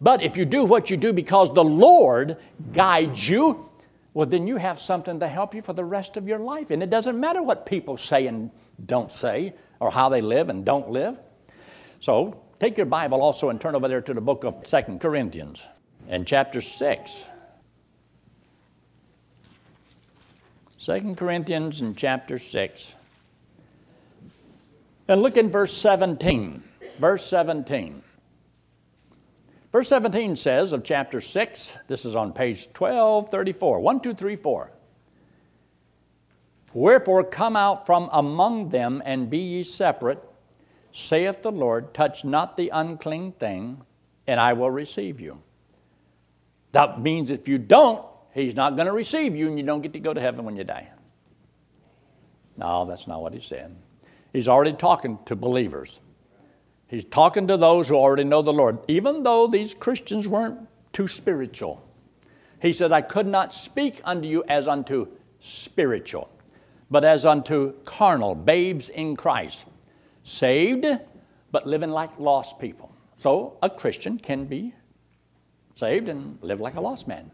But 0.00 0.22
if 0.22 0.36
you 0.36 0.44
do 0.44 0.64
what 0.64 0.90
you 0.90 0.96
do 0.96 1.12
because 1.12 1.54
the 1.54 1.62
Lord 1.62 2.36
guides 2.72 3.28
you, 3.28 3.70
well, 4.14 4.26
then 4.26 4.46
you 4.46 4.56
have 4.56 4.80
something 4.80 5.20
to 5.20 5.28
help 5.28 5.54
you 5.54 5.62
for 5.62 5.72
the 5.72 5.84
rest 5.84 6.16
of 6.16 6.26
your 6.26 6.40
life. 6.40 6.70
And 6.70 6.82
it 6.82 6.90
doesn't 6.90 7.18
matter 7.18 7.42
what 7.42 7.66
people 7.66 7.96
say 7.96 8.26
and 8.26 8.50
don't 8.84 9.12
say 9.12 9.54
or 9.78 9.90
how 9.90 10.08
they 10.08 10.20
live 10.20 10.48
and 10.48 10.64
don't 10.64 10.90
live. 10.90 11.16
So 12.00 12.42
take 12.58 12.76
your 12.76 12.86
Bible 12.86 13.22
also 13.22 13.48
and 13.48 13.60
turn 13.60 13.76
over 13.76 13.86
there 13.86 14.00
to 14.00 14.12
the 14.12 14.20
book 14.20 14.44
of 14.44 14.66
Second 14.66 15.00
Corinthians 15.00 15.62
and 16.08 16.26
chapter 16.26 16.60
6. 16.60 17.24
2 20.84 21.14
Corinthians 21.14 21.80
in 21.80 21.94
chapter 21.94 22.40
6. 22.40 22.94
And 25.06 25.22
look 25.22 25.36
in 25.36 25.48
verse 25.48 25.76
17. 25.76 26.60
Verse 26.98 27.24
17. 27.24 28.02
Verse 29.70 29.88
17 29.88 30.34
says 30.34 30.72
of 30.72 30.82
chapter 30.82 31.20
6, 31.20 31.74
this 31.86 32.04
is 32.04 32.16
on 32.16 32.32
page 32.32 32.66
1234, 32.76 33.78
1, 33.78 34.00
2, 34.00 34.14
3, 34.14 34.36
4. 34.36 34.72
Wherefore 36.74 37.24
come 37.24 37.54
out 37.54 37.86
from 37.86 38.10
among 38.12 38.70
them 38.70 39.02
and 39.04 39.30
be 39.30 39.38
ye 39.38 39.64
separate, 39.64 40.22
saith 40.92 41.42
the 41.42 41.52
Lord, 41.52 41.94
touch 41.94 42.24
not 42.24 42.56
the 42.56 42.70
unclean 42.70 43.32
thing, 43.32 43.80
and 44.26 44.40
I 44.40 44.52
will 44.54 44.70
receive 44.70 45.20
you. 45.20 45.40
That 46.72 47.00
means 47.00 47.30
if 47.30 47.46
you 47.46 47.58
don't, 47.58 48.04
he's 48.32 48.54
not 48.54 48.76
going 48.76 48.86
to 48.86 48.92
receive 48.92 49.36
you 49.36 49.48
and 49.48 49.58
you 49.58 49.64
don't 49.64 49.82
get 49.82 49.92
to 49.92 50.00
go 50.00 50.12
to 50.12 50.20
heaven 50.20 50.44
when 50.44 50.56
you 50.56 50.64
die. 50.64 50.88
No, 52.56 52.84
that's 52.84 53.06
not 53.06 53.22
what 53.22 53.32
he 53.32 53.40
said. 53.40 53.74
He's 54.32 54.48
already 54.48 54.72
talking 54.72 55.18
to 55.26 55.36
believers. 55.36 55.98
He's 56.86 57.04
talking 57.04 57.48
to 57.48 57.56
those 57.56 57.88
who 57.88 57.94
already 57.94 58.24
know 58.24 58.42
the 58.42 58.52
Lord, 58.52 58.78
even 58.88 59.22
though 59.22 59.46
these 59.46 59.74
Christians 59.74 60.28
weren't 60.28 60.58
too 60.92 61.08
spiritual. 61.08 61.82
He 62.60 62.72
said, 62.72 62.92
I 62.92 63.00
could 63.00 63.26
not 63.26 63.52
speak 63.52 64.00
unto 64.04 64.28
you 64.28 64.44
as 64.46 64.68
unto 64.68 65.08
spiritual, 65.40 66.28
but 66.90 67.04
as 67.04 67.24
unto 67.26 67.72
carnal, 67.84 68.34
babes 68.34 68.88
in 68.88 69.16
Christ, 69.16 69.64
saved, 70.22 70.86
but 71.50 71.66
living 71.66 71.90
like 71.90 72.18
lost 72.18 72.58
people. 72.58 72.94
So 73.18 73.56
a 73.62 73.70
Christian 73.70 74.18
can 74.18 74.44
be 74.44 74.74
saved 75.74 76.08
and 76.08 76.38
live 76.42 76.60
like 76.60 76.74
a 76.74 76.80
lost 76.80 77.08
man. 77.08 77.30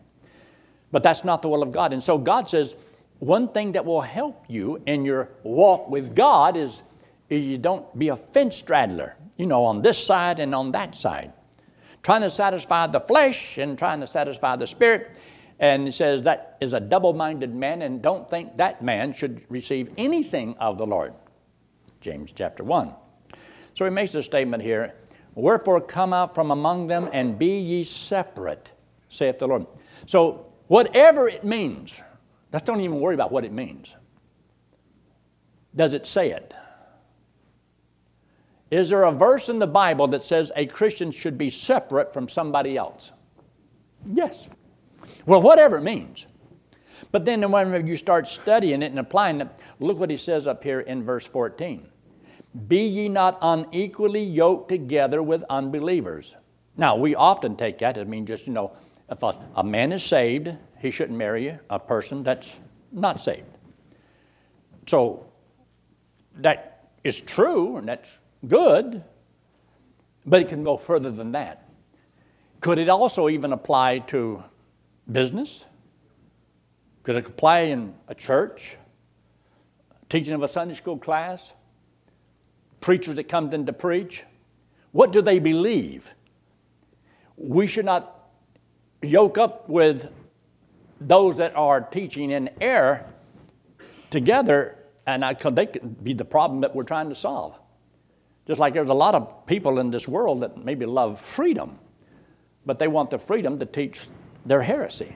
But 0.90 1.02
that's 1.02 1.24
not 1.24 1.42
the 1.42 1.48
will 1.48 1.62
of 1.62 1.72
God. 1.72 1.92
And 1.92 2.02
so 2.02 2.18
God 2.18 2.48
says, 2.48 2.76
one 3.18 3.48
thing 3.48 3.72
that 3.72 3.84
will 3.84 4.00
help 4.00 4.44
you 4.48 4.80
in 4.86 5.04
your 5.04 5.30
walk 5.42 5.88
with 5.90 6.14
God 6.14 6.56
is 6.56 6.82
you 7.28 7.58
don't 7.58 7.98
be 7.98 8.08
a 8.08 8.16
fence 8.16 8.56
straddler, 8.56 9.16
you 9.36 9.46
know, 9.46 9.64
on 9.64 9.82
this 9.82 9.98
side 9.98 10.38
and 10.38 10.54
on 10.54 10.72
that 10.72 10.94
side. 10.94 11.32
Trying 12.02 12.22
to 12.22 12.30
satisfy 12.30 12.86
the 12.86 13.00
flesh 13.00 13.58
and 13.58 13.76
trying 13.76 14.00
to 14.00 14.06
satisfy 14.06 14.56
the 14.56 14.66
spirit. 14.66 15.16
And 15.58 15.84
he 15.84 15.90
says 15.90 16.22
that 16.22 16.56
is 16.60 16.72
a 16.72 16.80
double 16.80 17.12
minded 17.12 17.52
man, 17.52 17.82
and 17.82 18.00
don't 18.00 18.30
think 18.30 18.56
that 18.58 18.80
man 18.80 19.12
should 19.12 19.42
receive 19.48 19.90
anything 19.98 20.56
of 20.58 20.78
the 20.78 20.86
Lord. 20.86 21.12
James 22.00 22.32
chapter 22.32 22.62
1. 22.62 22.94
So 23.74 23.84
he 23.84 23.90
makes 23.90 24.14
a 24.14 24.22
statement 24.22 24.62
here 24.62 24.94
Wherefore 25.38 25.80
come 25.80 26.12
out 26.12 26.34
from 26.34 26.50
among 26.50 26.88
them 26.88 27.08
and 27.12 27.38
be 27.38 27.60
ye 27.60 27.84
separate, 27.84 28.72
saith 29.08 29.38
the 29.38 29.46
Lord. 29.46 29.66
So, 30.06 30.47
whatever 30.68 31.28
it 31.28 31.44
means, 31.44 32.00
let's 32.52 32.64
don't 32.64 32.80
even 32.80 33.00
worry 33.00 33.14
about 33.14 33.32
what 33.32 33.44
it 33.44 33.52
means. 33.52 33.94
Does 35.74 35.92
it 35.92 36.06
say 36.06 36.30
it? 36.30 36.54
Is 38.70 38.90
there 38.90 39.04
a 39.04 39.12
verse 39.12 39.48
in 39.48 39.58
the 39.58 39.66
Bible 39.66 40.06
that 40.08 40.22
says 40.22 40.52
a 40.54 40.66
Christian 40.66 41.10
should 41.10 41.38
be 41.38 41.50
separate 41.50 42.12
from 42.12 42.28
somebody 42.28 42.76
else? 42.76 43.12
Yes. 44.12 44.48
Well, 45.26 45.40
whatever 45.40 45.78
it 45.78 45.82
means. 45.82 46.26
But 47.12 47.24
then 47.24 47.50
when 47.50 47.86
you 47.86 47.96
start 47.96 48.28
studying 48.28 48.82
it 48.82 48.90
and 48.90 48.98
applying 48.98 49.40
it, 49.40 49.48
look 49.80 49.98
what 49.98 50.10
he 50.10 50.16
says 50.16 50.46
up 50.46 50.62
here 50.62 50.80
in 50.80 51.02
verse 51.02 51.26
14. 51.26 51.88
Be 52.66 52.86
ye 52.86 53.08
not 53.08 53.38
unequally 53.40 54.24
yoked 54.24 54.68
together 54.68 55.22
with 55.22 55.44
unbelievers. 55.48 56.36
Now, 56.76 56.96
we 56.96 57.14
often 57.14 57.56
take 57.56 57.78
that, 57.78 57.96
I 57.96 58.04
mean, 58.04 58.26
just, 58.26 58.46
you 58.46 58.52
know, 58.52 58.72
a, 59.08 59.34
a 59.56 59.64
man 59.64 59.92
is 59.92 60.02
saved, 60.02 60.50
he 60.78 60.90
shouldn't 60.90 61.18
marry 61.18 61.58
a 61.70 61.78
person 61.78 62.22
that's 62.22 62.54
not 62.92 63.20
saved. 63.20 63.46
So, 64.86 65.26
that 66.36 66.90
is 67.04 67.20
true, 67.20 67.76
and 67.76 67.88
that's 67.88 68.10
good, 68.46 69.02
but 70.24 70.42
it 70.42 70.48
can 70.48 70.64
go 70.64 70.76
further 70.76 71.10
than 71.10 71.32
that. 71.32 71.68
Could 72.60 72.78
it 72.78 72.88
also 72.88 73.28
even 73.28 73.52
apply 73.52 74.00
to 74.08 74.42
business? 75.10 75.64
Could 77.02 77.16
it 77.16 77.26
apply 77.26 77.60
in 77.60 77.94
a 78.08 78.14
church? 78.14 78.76
Teaching 80.08 80.34
of 80.34 80.42
a 80.42 80.48
Sunday 80.48 80.74
school 80.74 80.98
class? 80.98 81.52
Preachers 82.80 83.16
that 83.16 83.28
come 83.28 83.52
in 83.52 83.66
to 83.66 83.72
preach? 83.72 84.24
What 84.92 85.12
do 85.12 85.22
they 85.22 85.38
believe? 85.38 86.10
We 87.36 87.66
should 87.66 87.84
not 87.84 88.17
yoke 89.02 89.38
up 89.38 89.68
with 89.68 90.10
those 91.00 91.36
that 91.36 91.54
are 91.54 91.80
teaching 91.80 92.30
in 92.30 92.50
error 92.60 93.04
together, 94.10 94.76
and 95.06 95.24
I, 95.24 95.34
they 95.34 95.66
could 95.66 96.02
be 96.02 96.14
the 96.14 96.24
problem 96.24 96.62
that 96.62 96.74
we're 96.74 96.84
trying 96.84 97.08
to 97.10 97.14
solve. 97.14 97.58
Just 98.46 98.58
like 98.58 98.72
there's 98.72 98.88
a 98.88 98.94
lot 98.94 99.14
of 99.14 99.46
people 99.46 99.78
in 99.78 99.90
this 99.90 100.08
world 100.08 100.40
that 100.40 100.64
maybe 100.64 100.86
love 100.86 101.20
freedom, 101.20 101.78
but 102.64 102.78
they 102.78 102.88
want 102.88 103.10
the 103.10 103.18
freedom 103.18 103.58
to 103.58 103.66
teach 103.66 104.08
their 104.46 104.62
heresy. 104.62 105.14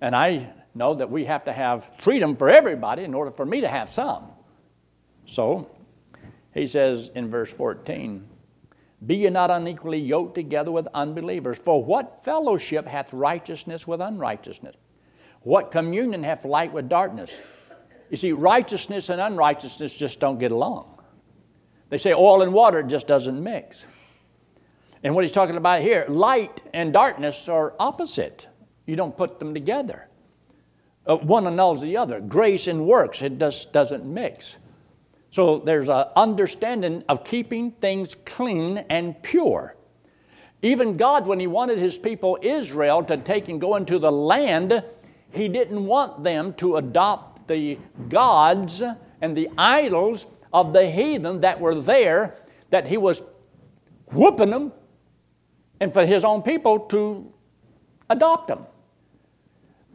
And 0.00 0.14
I 0.14 0.52
know 0.74 0.94
that 0.94 1.10
we 1.10 1.24
have 1.24 1.44
to 1.44 1.52
have 1.52 1.90
freedom 2.00 2.36
for 2.36 2.48
everybody 2.48 3.04
in 3.04 3.14
order 3.14 3.30
for 3.30 3.46
me 3.46 3.62
to 3.62 3.68
have 3.68 3.92
some. 3.92 4.24
So, 5.26 5.70
he 6.52 6.66
says 6.66 7.10
in 7.14 7.30
verse 7.30 7.50
14, 7.50 8.26
Be 9.06 9.16
ye 9.16 9.30
not 9.30 9.50
unequally 9.50 9.98
yoked 9.98 10.34
together 10.34 10.70
with 10.70 10.86
unbelievers. 10.94 11.58
For 11.58 11.82
what 11.82 12.24
fellowship 12.24 12.86
hath 12.86 13.12
righteousness 13.12 13.86
with 13.86 14.00
unrighteousness? 14.00 14.76
What 15.42 15.72
communion 15.72 16.22
hath 16.22 16.44
light 16.44 16.72
with 16.72 16.88
darkness? 16.88 17.40
You 18.10 18.16
see, 18.16 18.32
righteousness 18.32 19.08
and 19.08 19.20
unrighteousness 19.20 19.94
just 19.94 20.20
don't 20.20 20.38
get 20.38 20.52
along. 20.52 21.00
They 21.88 21.98
say 21.98 22.12
oil 22.12 22.42
and 22.42 22.52
water 22.52 22.82
just 22.82 23.06
doesn't 23.06 23.42
mix. 23.42 23.84
And 25.02 25.14
what 25.14 25.24
he's 25.24 25.32
talking 25.32 25.56
about 25.56 25.82
here, 25.82 26.04
light 26.08 26.62
and 26.72 26.92
darkness 26.92 27.48
are 27.48 27.74
opposite. 27.80 28.46
You 28.86 28.94
don't 28.96 29.16
put 29.16 29.38
them 29.38 29.52
together. 29.52 30.08
Uh, 31.06 31.16
one 31.16 31.46
annuls 31.46 31.80
the 31.80 31.96
other. 31.96 32.20
Grace 32.20 32.68
and 32.68 32.86
works, 32.86 33.22
it 33.22 33.38
just 33.38 33.72
doesn't 33.72 34.04
mix. 34.04 34.56
So 35.32 35.58
there's 35.58 35.88
an 35.88 36.06
understanding 36.14 37.02
of 37.08 37.24
keeping 37.24 37.72
things 37.72 38.16
clean 38.24 38.78
and 38.88 39.20
pure. 39.22 39.74
Even 40.62 40.96
God, 40.96 41.26
when 41.26 41.40
He 41.40 41.48
wanted 41.48 41.78
His 41.78 41.98
people 41.98 42.38
Israel 42.40 43.02
to 43.04 43.16
take 43.16 43.48
and 43.48 43.60
go 43.60 43.74
into 43.74 43.98
the 43.98 44.12
land, 44.12 44.84
He 45.32 45.48
didn't 45.48 45.84
want 45.84 46.22
them 46.22 46.54
to 46.54 46.76
adopt 46.76 47.48
the 47.48 47.78
gods 48.08 48.82
and 49.20 49.36
the 49.36 49.48
idols 49.58 50.26
of 50.52 50.72
the 50.72 50.88
heathen 50.88 51.40
that 51.40 51.58
were 51.58 51.74
there, 51.74 52.36
that 52.70 52.86
he 52.86 52.96
was 52.96 53.22
whooping 54.12 54.50
them, 54.50 54.72
and 55.80 55.92
for 55.92 56.04
his 56.04 56.24
own 56.24 56.42
people 56.42 56.78
to 56.78 57.32
adopt 58.10 58.48
them. 58.48 58.66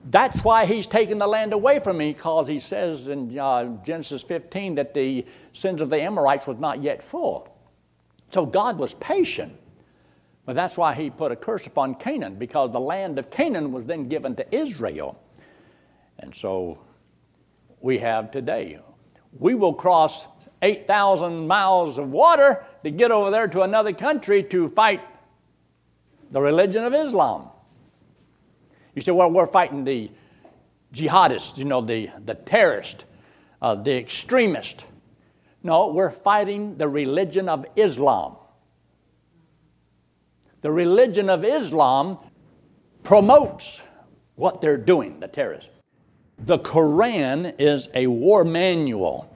That's 0.10 0.41
why 0.41 0.65
he's 0.65 0.88
taking 0.88 1.17
the 1.17 1.28
land 1.28 1.52
away 1.52 1.80
from 1.80 1.98
me, 1.98 2.13
because 2.13 2.48
he 2.48 2.60
says 2.60 3.10
in 3.10 3.38
uh, 3.38 3.65
Genesis 3.84 4.24
15 4.24 4.76
that 4.76 4.93
the 4.93 5.26
sins 5.52 5.82
of 5.82 5.89
the 5.89 6.00
Amorites 6.00 6.48
was 6.48 6.58
not 6.58 6.82
yet 6.82 7.04
full. 7.04 7.54
So 8.32 8.46
God 8.46 8.78
was 8.78 8.93
patient. 8.96 9.54
But 10.46 10.56
that's 10.56 10.78
why 10.78 10.93
he 10.93 11.10
put 11.10 11.34
a 11.34 11.36
curse 11.36 11.67
upon 11.67 11.96
Canaan, 11.96 12.36
because 12.36 12.72
the 12.72 12.80
land 12.80 13.20
of 13.20 13.30
Canaan 13.30 13.74
was 13.74 13.84
then 13.84 14.08
given 14.08 14.34
to 14.38 14.56
Israel. 14.56 15.20
And 16.20 16.34
so 16.34 16.78
we 17.82 17.98
have 17.98 18.32
today. 18.32 18.80
We 19.38 19.56
will 19.56 19.74
cross 19.74 20.26
8,000 20.62 21.46
miles 21.48 21.98
of 21.98 22.12
water 22.12 22.65
to 22.86 22.91
get 22.91 23.12
over 23.12 23.30
there 23.30 23.50
to 23.50 23.63
another 23.63 23.91
country 23.91 24.41
to 24.43 24.70
fight 24.70 25.02
the 26.32 26.39
religion 26.39 26.86
of 26.86 26.93
Islam. 26.93 27.50
You 28.98 29.02
say, 29.02 29.12
well, 29.12 29.30
we're 29.30 29.46
fighting 29.46 29.84
the 29.84 30.10
jihadists, 30.92 31.60
you 31.60 31.66
know, 31.66 31.82
the, 31.82 32.10
the 32.26 32.34
terrorists, 32.34 33.06
uh, 33.62 33.76
the 33.76 33.96
extremists. 33.96 34.86
No, 35.62 35.90
we're 35.90 36.10
fighting 36.10 36.78
the 36.78 36.88
religion 36.88 37.48
of 37.48 37.68
Islam. 37.76 38.38
The 40.62 40.72
religion 40.72 41.30
of 41.30 41.46
Islam 41.46 42.18
promotes 43.04 43.84
what 44.34 44.62
they're 44.62 44.78
doing, 44.78 45.20
the 45.20 45.28
terrorists. 45.28 45.70
The 46.40 46.58
Quran 46.58 47.54
is 47.60 47.90
a 47.94 48.08
war 48.08 48.44
manual 48.44 49.32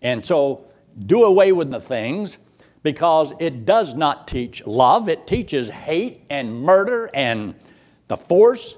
and 0.00 0.24
so 0.24 0.64
do 0.98 1.24
away 1.24 1.52
with 1.52 1.70
the 1.70 1.80
things 1.80 2.38
because 2.82 3.34
it 3.38 3.66
does 3.66 3.92
not 3.92 4.26
teach 4.26 4.66
love. 4.66 5.10
It 5.10 5.26
teaches 5.26 5.68
hate 5.68 6.22
and 6.30 6.62
murder 6.62 7.10
and 7.12 7.54
the 8.12 8.16
force, 8.18 8.76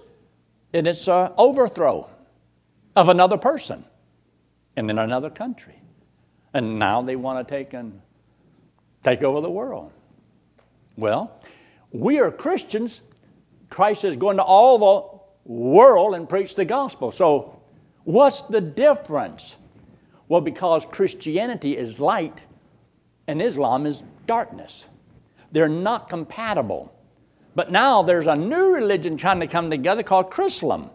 and 0.73 0.87
it's 0.87 1.09
an 1.09 1.33
overthrow 1.37 2.09
of 2.95 3.09
another 3.09 3.37
person 3.37 3.85
and 4.77 4.89
in 4.89 4.97
another 4.97 5.29
country. 5.29 5.75
And 6.53 6.79
now 6.79 7.03
they 7.03 7.17
want 7.17 7.47
to 7.47 7.53
take 7.53 7.73
and 7.73 8.01
take 9.03 9.25
over 9.25 9.41
the 9.41 9.51
world. 9.51 9.91
Well, 10.97 11.41
we 11.91 12.21
are 12.21 12.31
Christians. 12.31 13.03
Christ 13.71 14.05
is 14.05 14.17
going 14.17 14.37
to 14.37 14.45
all 14.45 14.79
the 14.79 15.53
world 15.53 16.15
and 16.15 16.29
preach 16.29 16.55
the 16.55 16.65
gospel. 16.65 17.11
So, 17.11 17.61
what's 18.05 18.43
the 18.43 18.61
difference? 18.61 19.57
Well, 20.29 20.43
because 20.43 20.87
Christianity 20.93 21.77
is 21.77 21.99
light 21.99 22.41
and 23.27 23.43
Islam 23.43 23.85
is 23.85 24.05
darkness. 24.27 24.87
They're 25.51 25.69
not 25.69 26.09
compatible. 26.09 26.94
But 27.55 27.71
now 27.71 28.03
there's 28.03 28.27
a 28.27 28.35
new 28.35 28.75
religion 28.75 29.17
trying 29.17 29.41
to 29.41 29.47
come 29.47 29.71
together 29.71 30.03
called 30.03 30.31
Chrislam. 30.31 30.91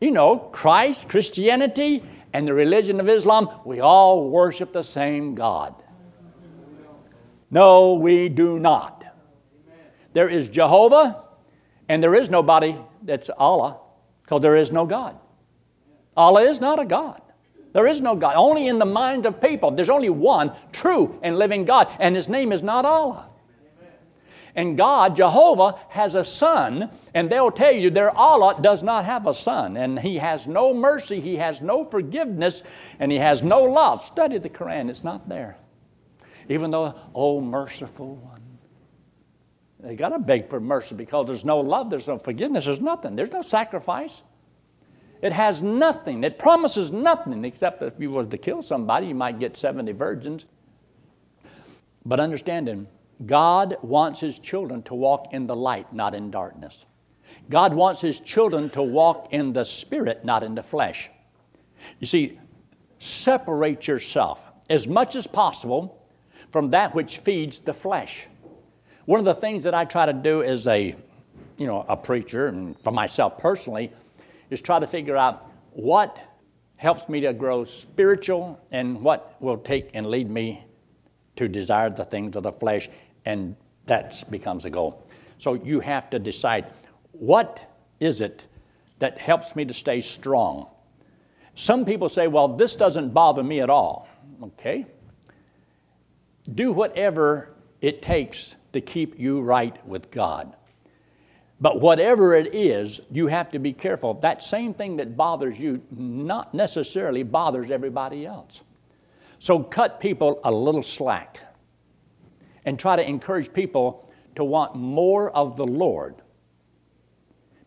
You 0.00 0.10
know, 0.10 0.38
Christ, 0.38 1.08
Christianity, 1.08 2.02
and 2.32 2.46
the 2.46 2.54
religion 2.54 2.98
of 2.98 3.08
Islam, 3.08 3.48
we 3.64 3.80
all 3.80 4.30
worship 4.30 4.72
the 4.72 4.82
same 4.82 5.34
God. 5.34 5.74
No, 7.50 7.94
we 7.94 8.30
do 8.30 8.58
not. 8.58 9.04
There 10.14 10.28
is 10.28 10.48
Jehovah, 10.48 11.22
and 11.88 12.02
there 12.02 12.14
is 12.14 12.30
nobody 12.30 12.76
that's 13.02 13.30
Allah, 13.30 13.78
because 14.22 14.40
there 14.40 14.56
is 14.56 14.72
no 14.72 14.86
God. 14.86 15.18
Allah 16.16 16.42
is 16.42 16.60
not 16.60 16.78
a 16.78 16.84
God. 16.84 17.20
There 17.72 17.86
is 17.86 18.00
no 18.00 18.14
God. 18.16 18.34
Only 18.36 18.68
in 18.68 18.78
the 18.78 18.86
mind 18.86 19.24
of 19.26 19.40
people. 19.40 19.70
There's 19.70 19.88
only 19.88 20.10
one 20.10 20.52
true 20.72 21.18
and 21.22 21.38
living 21.38 21.64
God, 21.64 21.88
and 21.98 22.16
his 22.16 22.28
name 22.28 22.52
is 22.52 22.62
not 22.62 22.84
Allah. 22.84 23.28
And 24.54 24.76
God, 24.76 25.16
Jehovah, 25.16 25.78
has 25.88 26.14
a 26.14 26.24
son, 26.24 26.90
and 27.14 27.30
they'll 27.30 27.50
tell 27.50 27.72
you 27.72 27.88
their 27.88 28.10
Allah 28.10 28.58
does 28.60 28.82
not 28.82 29.06
have 29.06 29.26
a 29.26 29.32
son, 29.32 29.78
and 29.78 29.98
he 29.98 30.18
has 30.18 30.46
no 30.46 30.74
mercy, 30.74 31.20
he 31.20 31.36
has 31.36 31.62
no 31.62 31.84
forgiveness, 31.84 32.62
and 32.98 33.10
he 33.10 33.18
has 33.18 33.42
no 33.42 33.64
love. 33.64 34.04
Study 34.04 34.38
the 34.38 34.50
Quran, 34.50 34.90
it's 34.90 35.02
not 35.02 35.28
there. 35.28 35.56
Even 36.50 36.70
though, 36.70 36.94
oh, 37.14 37.40
merciful 37.40 38.16
one. 38.16 38.42
They 39.80 39.96
got 39.96 40.10
to 40.10 40.18
beg 40.18 40.46
for 40.46 40.60
mercy 40.60 40.94
because 40.94 41.26
there's 41.26 41.44
no 41.44 41.60
love, 41.60 41.90
there's 41.90 42.06
no 42.06 42.18
forgiveness, 42.18 42.66
there's 42.66 42.80
nothing, 42.80 43.16
there's 43.16 43.32
no 43.32 43.42
sacrifice. 43.42 44.22
It 45.22 45.32
has 45.32 45.62
nothing. 45.62 46.24
It 46.24 46.38
promises 46.38 46.92
nothing 46.92 47.44
except 47.44 47.80
if 47.82 47.94
you 47.98 48.10
was 48.10 48.26
to 48.28 48.38
kill 48.38 48.60
somebody, 48.60 49.06
you 49.06 49.14
might 49.14 49.38
get 49.38 49.56
70 49.56 49.92
virgins. 49.92 50.46
But 52.04 52.18
understanding, 52.18 52.88
God 53.26 53.76
wants 53.82 54.20
His 54.20 54.38
children 54.38 54.82
to 54.84 54.94
walk 54.94 55.32
in 55.32 55.46
the 55.46 55.56
light, 55.56 55.92
not 55.92 56.14
in 56.14 56.30
darkness. 56.30 56.86
God 57.48 57.74
wants 57.74 58.00
His 58.00 58.20
children 58.20 58.70
to 58.70 58.82
walk 58.82 59.28
in 59.32 59.52
the 59.52 59.64
spirit, 59.64 60.24
not 60.24 60.42
in 60.42 60.54
the 60.54 60.62
flesh. 60.62 61.10
You 61.98 62.06
see, 62.06 62.38
separate 62.98 63.86
yourself 63.86 64.44
as 64.70 64.86
much 64.86 65.16
as 65.16 65.26
possible 65.26 66.06
from 66.50 66.70
that 66.70 66.94
which 66.94 67.18
feeds 67.18 67.60
the 67.60 67.74
flesh. 67.74 68.26
One 69.06 69.18
of 69.18 69.24
the 69.24 69.34
things 69.34 69.64
that 69.64 69.74
I 69.74 69.84
try 69.84 70.06
to 70.06 70.12
do 70.12 70.42
as 70.42 70.66
a, 70.66 70.94
you 71.56 71.66
know, 71.66 71.84
a 71.88 71.96
preacher, 71.96 72.46
and 72.46 72.78
for 72.80 72.92
myself 72.92 73.38
personally, 73.38 73.92
is 74.50 74.60
try 74.60 74.78
to 74.78 74.86
figure 74.86 75.16
out 75.16 75.50
what 75.72 76.18
helps 76.76 77.08
me 77.08 77.20
to 77.20 77.32
grow 77.32 77.64
spiritual 77.64 78.60
and 78.70 79.00
what 79.02 79.36
will 79.40 79.56
take 79.56 79.90
and 79.94 80.06
lead 80.06 80.30
me 80.30 80.64
to 81.36 81.48
desire 81.48 81.90
the 81.90 82.04
things 82.04 82.36
of 82.36 82.42
the 82.42 82.52
flesh, 82.52 82.88
and 83.24 83.56
that 83.86 84.22
becomes 84.30 84.64
a 84.64 84.70
goal. 84.70 85.06
So 85.38 85.54
you 85.54 85.80
have 85.80 86.10
to 86.10 86.18
decide 86.18 86.66
what 87.12 87.60
is 88.00 88.20
it 88.20 88.46
that 88.98 89.18
helps 89.18 89.56
me 89.56 89.64
to 89.64 89.74
stay 89.74 90.00
strong. 90.00 90.68
Some 91.54 91.84
people 91.84 92.08
say, 92.08 92.28
well, 92.28 92.48
this 92.48 92.76
doesn't 92.76 93.10
bother 93.10 93.42
me 93.42 93.60
at 93.60 93.70
all. 93.70 94.08
Okay. 94.42 94.86
Do 96.54 96.72
whatever 96.72 97.54
it 97.80 98.02
takes 98.02 98.56
to 98.72 98.80
keep 98.80 99.18
you 99.18 99.40
right 99.40 99.84
with 99.86 100.10
God. 100.10 100.54
But 101.60 101.80
whatever 101.80 102.34
it 102.34 102.54
is, 102.54 103.00
you 103.10 103.28
have 103.28 103.50
to 103.52 103.58
be 103.58 103.72
careful. 103.72 104.14
That 104.14 104.42
same 104.42 104.74
thing 104.74 104.96
that 104.96 105.16
bothers 105.16 105.58
you 105.58 105.80
not 105.90 106.54
necessarily 106.54 107.22
bothers 107.22 107.70
everybody 107.70 108.26
else. 108.26 108.62
So 109.38 109.60
cut 109.60 110.00
people 110.00 110.40
a 110.44 110.50
little 110.50 110.82
slack 110.82 111.40
and 112.64 112.78
try 112.78 112.96
to 112.96 113.06
encourage 113.06 113.52
people 113.52 114.08
to 114.34 114.44
want 114.44 114.74
more 114.74 115.30
of 115.30 115.56
the 115.56 115.66
Lord. 115.66 116.14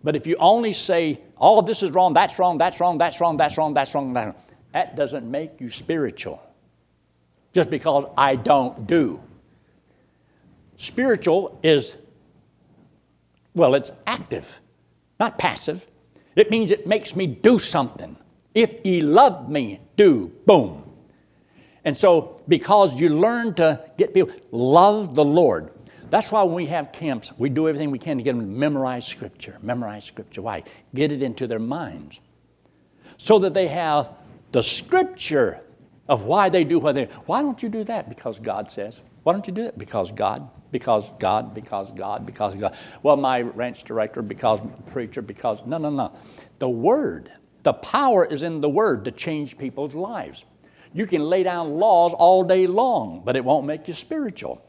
But 0.04 0.16
if 0.16 0.28
you 0.28 0.36
only 0.40 0.72
say, 0.74 1.20
oh, 1.38 1.62
this 1.62 1.82
is 1.82 1.92
wrong, 1.92 2.14
that's 2.14 2.38
wrong, 2.38 2.58
that's 2.58 2.80
wrong, 2.80 2.98
that's 2.98 3.20
wrong, 3.20 3.38
that's 3.38 3.58
wrong, 3.58 3.74
that's 3.74 3.96
wrong, 3.96 4.14
that's 4.14 4.34
wrong, 4.34 4.36
that 4.72 4.96
doesn't 4.96 5.30
make 5.30 5.60
you 5.60 5.72
spiritual. 5.72 6.42
Just 7.54 7.70
because 7.70 8.06
I 8.18 8.36
don't 8.36 8.86
do. 8.86 9.20
Spiritual 10.78 11.60
is, 11.64 11.96
well, 13.56 13.76
it's 13.76 13.92
active, 14.06 14.60
not 15.20 15.38
passive. 15.38 15.86
It 16.36 16.52
means 16.52 16.72
it 16.72 16.86
makes 16.86 17.16
me 17.16 17.26
do 17.28 17.58
something. 17.58 18.16
If 18.54 18.86
ye 18.86 19.02
love 19.02 19.50
me, 19.50 19.80
do, 19.96 20.32
boom. 20.46 20.84
And 21.86 21.96
so, 21.96 22.42
because 22.48 22.94
you 23.00 23.10
learn 23.10 23.54
to 23.56 23.86
get 23.98 24.14
people, 24.14 24.34
love 24.52 25.16
the 25.16 25.24
Lord. 25.24 25.72
That's 26.10 26.32
why 26.32 26.44
when 26.44 26.56
we 26.56 26.66
have 26.68 26.92
camps, 26.92 27.32
we 27.38 27.50
do 27.50 27.68
everything 27.68 27.92
we 27.92 28.00
can 28.00 28.18
to 28.18 28.24
get 28.24 28.36
them 28.36 28.42
to 28.42 28.48
memorize 28.48 29.06
Scripture. 29.06 29.58
Memorize 29.62 30.04
Scripture. 30.04 30.42
Why? 30.42 30.64
Get 30.94 31.12
it 31.12 31.22
into 31.22 31.48
their 31.48 31.60
minds. 31.60 32.20
So 33.18 33.40
that 33.40 33.54
they 33.54 33.68
have 33.68 34.10
the 34.52 34.64
Scripture 34.64 35.62
of 36.08 36.26
why 36.26 36.50
they 36.50 36.64
do 36.64 36.80
what 36.80 36.96
they 36.96 37.06
Why 37.26 37.42
don't 37.42 37.62
you 37.64 37.70
do 37.70 37.84
that? 37.86 38.10
Because 38.10 38.40
God 38.40 38.70
says. 38.70 39.02
Why 39.24 39.34
don't 39.34 39.48
you 39.48 39.54
do 39.54 39.64
it? 39.64 39.78
Because 39.78 40.12
God 40.12 40.50
because 40.76 41.10
God, 41.20 41.54
because 41.54 41.90
God, 41.92 42.26
because 42.26 42.54
God. 42.54 42.76
Well, 43.02 43.16
my 43.16 43.40
ranch 43.40 43.86
director, 43.86 44.22
because 44.22 44.60
preacher, 44.88 45.22
because. 45.22 45.66
No, 45.66 45.78
no, 45.78 45.90
no. 45.90 46.12
The 46.60 46.68
Word, 46.68 47.32
the 47.64 47.72
power 47.72 48.26
is 48.26 48.44
in 48.44 48.60
the 48.60 48.68
Word 48.68 49.06
to 49.06 49.12
change 49.12 49.58
people's 49.58 49.96
lives. 49.96 50.44
You 50.96 51.06
can 51.06 51.24
lay 51.24 51.44
down 51.44 51.74
laws 51.74 52.14
all 52.14 52.46
day 52.46 52.68
long, 52.68 53.22
but 53.26 53.36
it 53.36 53.44
won't 53.44 53.66
make 53.66 53.90
you 53.90 53.94
spiritual. 53.94 54.66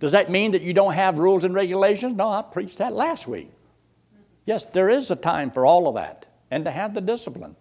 Does 0.00 0.10
that 0.10 0.28
mean 0.28 0.50
that 0.50 0.62
you 0.62 0.74
don't 0.74 0.94
have 0.94 1.18
rules 1.18 1.44
and 1.44 1.54
regulations? 1.54 2.14
No, 2.16 2.28
I 2.28 2.42
preached 2.42 2.78
that 2.78 2.92
last 2.92 3.28
week. 3.28 3.48
Yes, 4.44 4.64
there 4.64 4.90
is 4.90 5.12
a 5.12 5.16
time 5.16 5.52
for 5.52 5.64
all 5.64 5.86
of 5.86 5.94
that 5.94 6.26
and 6.50 6.64
to 6.64 6.72
have 6.72 6.94
the 6.94 7.00
discipline. 7.00 7.54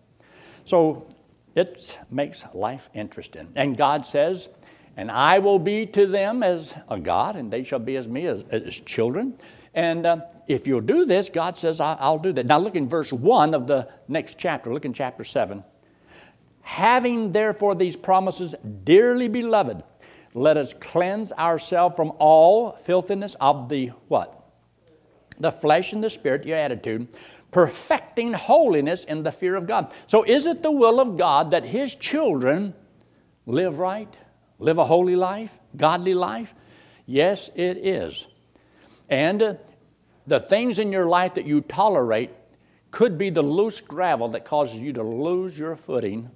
So 0.66 1.08
it 1.54 1.96
makes 2.10 2.44
life 2.56 2.90
interesting. 2.96 3.50
And 3.56 3.78
God 3.78 4.04
says, 4.04 4.50
and 4.96 5.12
I 5.12 5.38
will 5.38 5.60
be 5.60 5.86
to 5.86 6.08
them 6.08 6.42
as 6.42 6.74
a 6.90 7.00
God, 7.00 7.36
and 7.36 7.54
they 7.54 7.64
shall 7.64 7.78
be 7.78 7.98
as 7.98 8.08
me 8.08 8.26
as, 8.26 8.44
as 8.50 8.74
children. 8.74 9.38
And 9.76 10.08
uh, 10.08 10.22
if 10.48 10.66
you'll 10.66 10.82
do 10.82 11.06
this, 11.06 11.30
God 11.30 11.56
says, 11.56 11.80
I'll 11.80 12.18
do 12.18 12.34
that. 12.34 12.48
Now 12.48 12.58
look 12.58 12.74
in 12.76 12.90
verse 12.90 13.14
1 13.14 13.54
of 13.54 13.68
the 13.68 13.88
next 14.08 14.40
chapter. 14.40 14.74
Look 14.74 14.86
in 14.86 14.94
chapter 14.94 15.24
7. 15.24 15.64
Having 16.68 17.32
therefore 17.32 17.76
these 17.76 17.96
promises, 17.96 18.54
dearly 18.84 19.30
beloved, 19.30 19.84
let 20.34 20.58
us 20.58 20.74
cleanse 20.74 21.32
ourselves 21.32 21.96
from 21.96 22.12
all 22.20 22.74
filthiness 22.74 23.38
of 23.40 23.70
the 23.70 23.88
what? 24.10 24.52
The 25.40 25.50
flesh 25.50 25.94
and 25.94 26.04
the 26.04 26.10
spirit, 26.10 26.46
your 26.46 26.58
attitude, 26.58 27.08
perfecting 27.52 28.34
holiness 28.34 29.06
in 29.06 29.24
the 29.24 29.32
fear 29.32 29.56
of 29.56 29.66
God. 29.66 29.94
So 30.08 30.24
is 30.24 30.46
it 30.46 30.62
the 30.62 30.70
will 30.70 31.00
of 31.00 31.16
God 31.16 31.52
that 31.52 31.64
his 31.64 31.96
children 31.96 32.74
live 33.46 33.80
right? 33.80 34.14
Live 34.60 34.78
a 34.78 34.86
holy 34.86 35.16
life, 35.16 35.52
godly 35.78 36.16
life? 36.16 36.54
Yes, 37.06 37.50
it 37.56 37.78
is. 37.78 38.28
And 39.08 39.42
uh, 39.42 39.54
the 40.28 40.42
things 40.42 40.80
in 40.80 40.92
your 40.92 41.06
life 41.06 41.36
that 41.36 41.48
you 41.48 41.62
tolerate 41.62 42.32
could 42.92 43.18
be 43.18 43.30
the 43.30 43.42
loose 43.42 43.80
gravel 43.80 44.28
that 44.28 44.44
causes 44.44 44.76
you 44.76 44.92
to 44.92 45.04
lose 45.04 45.58
your 45.58 45.78
footing. 45.78 46.30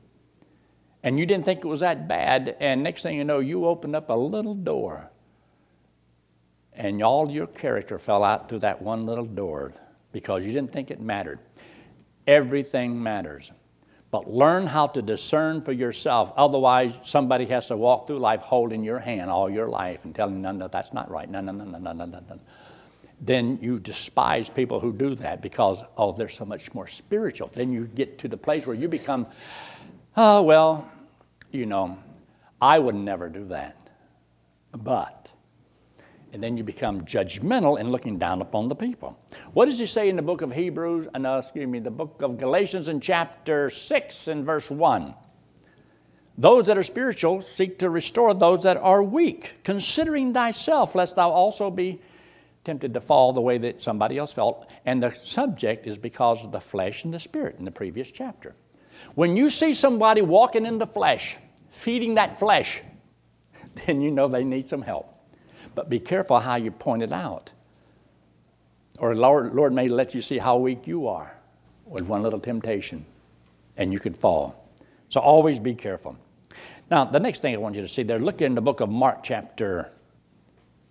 And 1.03 1.17
you 1.17 1.25
didn't 1.25 1.45
think 1.45 1.59
it 1.59 1.67
was 1.67 1.79
that 1.79 2.07
bad, 2.07 2.55
and 2.59 2.83
next 2.83 3.01
thing 3.01 3.17
you 3.17 3.23
know, 3.23 3.39
you 3.39 3.65
opened 3.65 3.95
up 3.95 4.09
a 4.09 4.13
little 4.13 4.53
door. 4.53 5.09
And 6.73 7.01
all 7.01 7.29
your 7.29 7.47
character 7.47 7.97
fell 7.97 8.23
out 8.23 8.47
through 8.47 8.59
that 8.59 8.81
one 8.81 9.05
little 9.05 9.25
door 9.25 9.73
because 10.11 10.45
you 10.45 10.51
didn't 10.51 10.71
think 10.71 10.91
it 10.91 11.01
mattered. 11.01 11.39
Everything 12.27 13.01
matters. 13.01 13.51
But 14.11 14.29
learn 14.29 14.67
how 14.67 14.87
to 14.87 15.01
discern 15.01 15.61
for 15.61 15.71
yourself. 15.71 16.33
Otherwise, 16.35 16.99
somebody 17.03 17.45
has 17.45 17.67
to 17.67 17.77
walk 17.77 18.07
through 18.07 18.19
life 18.19 18.41
holding 18.41 18.83
your 18.83 18.99
hand 18.99 19.29
all 19.29 19.49
your 19.49 19.69
life 19.69 20.01
and 20.03 20.13
telling 20.13 20.41
no, 20.41 20.51
no, 20.51 20.67
that's 20.67 20.91
not 20.91 21.09
right. 21.09 21.29
No, 21.29 21.39
no, 21.39 21.53
no, 21.53 21.63
no, 21.63 21.77
no, 21.77 21.93
no, 21.93 22.05
no, 22.05 22.19
no. 22.29 22.39
Then 23.21 23.59
you 23.61 23.79
despise 23.79 24.49
people 24.49 24.79
who 24.79 24.91
do 24.91 25.15
that 25.15 25.41
because, 25.41 25.81
oh, 25.95 26.11
they're 26.11 26.27
so 26.27 26.43
much 26.43 26.73
more 26.73 26.87
spiritual. 26.87 27.49
Then 27.53 27.71
you 27.71 27.85
get 27.85 28.17
to 28.19 28.27
the 28.27 28.35
place 28.35 28.65
where 28.65 28.75
you 28.75 28.87
become, 28.87 29.27
oh, 30.17 30.41
well, 30.43 30.89
you 31.52 31.65
know, 31.65 31.97
I 32.62 32.80
would 32.80 32.95
never 32.95 33.30
do 33.30 33.45
that. 33.45 33.76
But 34.71 35.21
and 36.34 36.41
then 36.41 36.58
you 36.58 36.63
become 36.63 37.02
judgmental 37.06 37.80
and 37.80 37.91
looking 37.91 38.17
down 38.17 38.41
upon 38.41 38.69
the 38.69 38.76
people. 38.76 39.17
What 39.54 39.65
does 39.65 39.78
he 39.78 39.86
say 39.86 40.10
in 40.10 40.15
the 40.15 40.21
book 40.21 40.41
of 40.41 40.52
Hebrews, 40.52 41.08
and 41.13 41.28
uh, 41.28 41.41
excuse 41.43 41.67
me, 41.67 41.80
the 41.80 41.91
book 41.91 42.21
of 42.21 42.38
Galatians 42.38 42.88
in 42.88 43.02
chapter 43.02 43.69
6 43.69 44.28
and 44.28 44.45
verse 44.45 44.69
1? 44.69 45.13
Those 46.38 46.67
that 46.67 46.78
are 46.78 46.84
spiritual 46.84 47.41
seek 47.41 47.80
to 47.80 47.89
restore 47.89 48.34
those 48.34 48.63
that 48.63 48.78
are 48.78 49.04
weak, 49.04 49.56
considering 49.63 50.34
thyself, 50.34 50.95
lest 50.95 51.17
thou 51.17 51.30
also 51.30 51.69
be 51.69 52.02
tempted 52.63 52.93
to 52.93 53.02
fall 53.02 53.34
the 53.34 53.41
way 53.41 53.58
that 53.58 53.82
somebody 53.82 54.17
else 54.17 54.34
felt. 54.34 54.69
And 54.86 55.04
the 55.04 55.13
subject 55.13 55.86
is 55.86 55.97
because 55.97 56.45
of 56.45 56.52
the 56.52 56.62
flesh 56.62 57.04
and 57.04 57.13
the 57.13 57.19
spirit 57.19 57.58
in 57.60 57.65
the 57.65 57.71
previous 57.71 58.10
chapter. 58.10 58.56
When 59.15 59.36
you 59.36 59.50
see 59.50 59.74
somebody 59.74 60.21
walking 60.21 60.65
in 60.65 60.78
the 60.78 60.88
flesh, 60.88 61.38
feeding 61.69 62.15
that 62.15 62.39
flesh, 62.39 62.82
then 63.86 64.02
you 64.02 64.12
know 64.12 64.28
they 64.28 64.43
need 64.43 64.69
some 64.69 64.82
help. 64.82 65.08
But 65.76 65.89
be 65.89 66.00
careful 66.00 66.39
how 66.39 66.56
you 66.56 66.71
point 66.71 67.04
it 67.04 67.12
out. 67.12 67.52
Or 69.00 69.15
Lord, 69.15 69.54
Lord 69.54 69.74
may 69.74 69.88
let 69.88 70.13
you 70.13 70.21
see 70.21 70.38
how 70.38 70.58
weak 70.58 70.86
you 70.86 71.08
are 71.08 71.36
with 71.86 72.08
one 72.08 72.21
little 72.21 72.39
temptation, 72.39 73.06
and 73.78 73.91
you 73.91 74.00
could 74.00 74.15
fall. 74.15 74.69
So 75.10 75.19
always 75.19 75.60
be 75.60 75.74
careful. 75.74 76.17
Now, 76.89 77.06
the 77.06 77.19
next 77.19 77.39
thing 77.39 77.54
I 77.54 77.58
want 77.58 77.76
you 77.76 77.82
to 77.82 77.88
see 77.88 78.04
there, 78.04 78.19
look 78.19 78.41
in 78.41 78.54
the 78.54 78.62
book 78.62 78.82
of 78.82 78.89
Mark, 78.89 79.24
chapter 79.24 79.91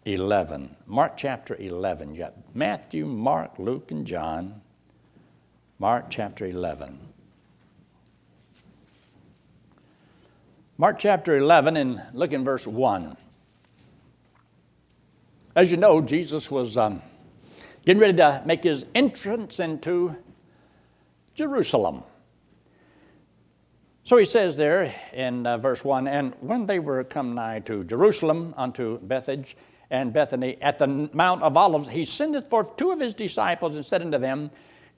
11. 0.07 0.75
Mark 0.87 1.17
chapter 1.17 1.57
11. 1.57 2.15
You 2.15 2.21
got 2.21 2.35
Matthew, 2.55 3.07
Mark, 3.07 3.59
Luke, 3.59 3.91
and 3.91 4.07
John. 4.07 4.61
Mark 5.79 6.07
chapter 6.09 6.47
11. 6.47 6.99
Mark 10.81 10.99
chapter 10.99 11.37
11, 11.37 11.77
and 11.77 12.03
look 12.15 12.33
in 12.33 12.43
verse 12.43 12.67
1. 12.67 13.15
As 15.55 15.71
you 15.71 15.77
know, 15.77 16.01
Jesus 16.01 16.51
was 16.51 16.79
um, 16.79 17.03
getting 17.85 18.01
ready 18.01 18.17
to 18.17 18.43
make 18.47 18.65
his 18.65 18.87
entrance 18.95 19.61
into 19.61 20.17
Jerusalem. 21.35 22.03
So 24.05 24.17
he 24.17 24.25
says 24.25 24.57
there 24.57 24.95
in 25.13 25.47
uh, 25.47 25.59
verse 25.59 25.85
1 25.85 26.09
And 26.09 26.33
when 26.41 26.65
they 26.65 26.79
were 26.79 27.05
come 27.05 27.35
nigh 27.35 27.59
to 27.67 27.85
Jerusalem, 27.85 28.55
unto 28.57 29.01
Bethphage 29.01 29.59
and 29.91 30.15
Bethany, 30.15 30.57
at 30.63 30.79
the 30.79 31.11
Mount 31.13 31.43
of 31.43 31.59
Olives, 31.59 31.91
he 31.91 32.07
sendeth 32.07 32.49
forth 32.49 32.79
two 32.79 32.91
of 32.91 33.01
his 33.01 33.13
disciples 33.13 33.77
and 33.77 33.85
said 33.85 34.01
unto 34.01 34.17
them, 34.17 34.51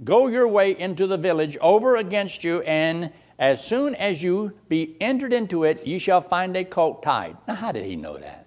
Go 0.05 0.29
your 0.29 0.47
way 0.47 0.79
into 0.79 1.09
the 1.09 1.19
village 1.19 1.57
over 1.61 1.97
against 1.97 2.45
you, 2.45 2.61
and 2.61 3.11
as 3.39 3.65
soon 3.65 3.95
as 3.95 4.23
you 4.23 4.53
be 4.69 4.97
entered 5.01 5.33
into 5.33 5.65
it, 5.65 5.87
ye 5.87 5.99
shall 5.99 6.21
find 6.21 6.57
a 6.57 6.65
colt 6.65 7.03
tied. 7.03 7.37
Now, 7.49 7.55
how 7.55 7.73
did 7.73 7.85
he 7.85 7.97
know 7.97 8.19
that? 8.19 8.47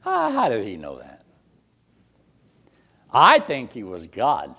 How, 0.00 0.30
how 0.30 0.48
did 0.48 0.66
he 0.66 0.76
know 0.76 0.98
that? 0.98 1.22
I 3.12 3.38
think 3.40 3.72
he 3.72 3.82
was 3.82 4.06
God. 4.06 4.54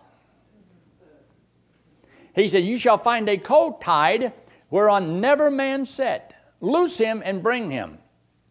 He 2.36 2.48
said, 2.48 2.64
You 2.64 2.78
shall 2.78 2.98
find 2.98 3.28
a 3.30 3.38
colt 3.38 3.82
tied 3.82 4.34
whereon 4.70 5.22
never 5.22 5.52
man 5.52 5.86
set. 5.86 6.34
Loose 6.62 6.98
him 6.98 7.22
and 7.26 7.44
bring 7.44 7.70
him. 7.70 7.98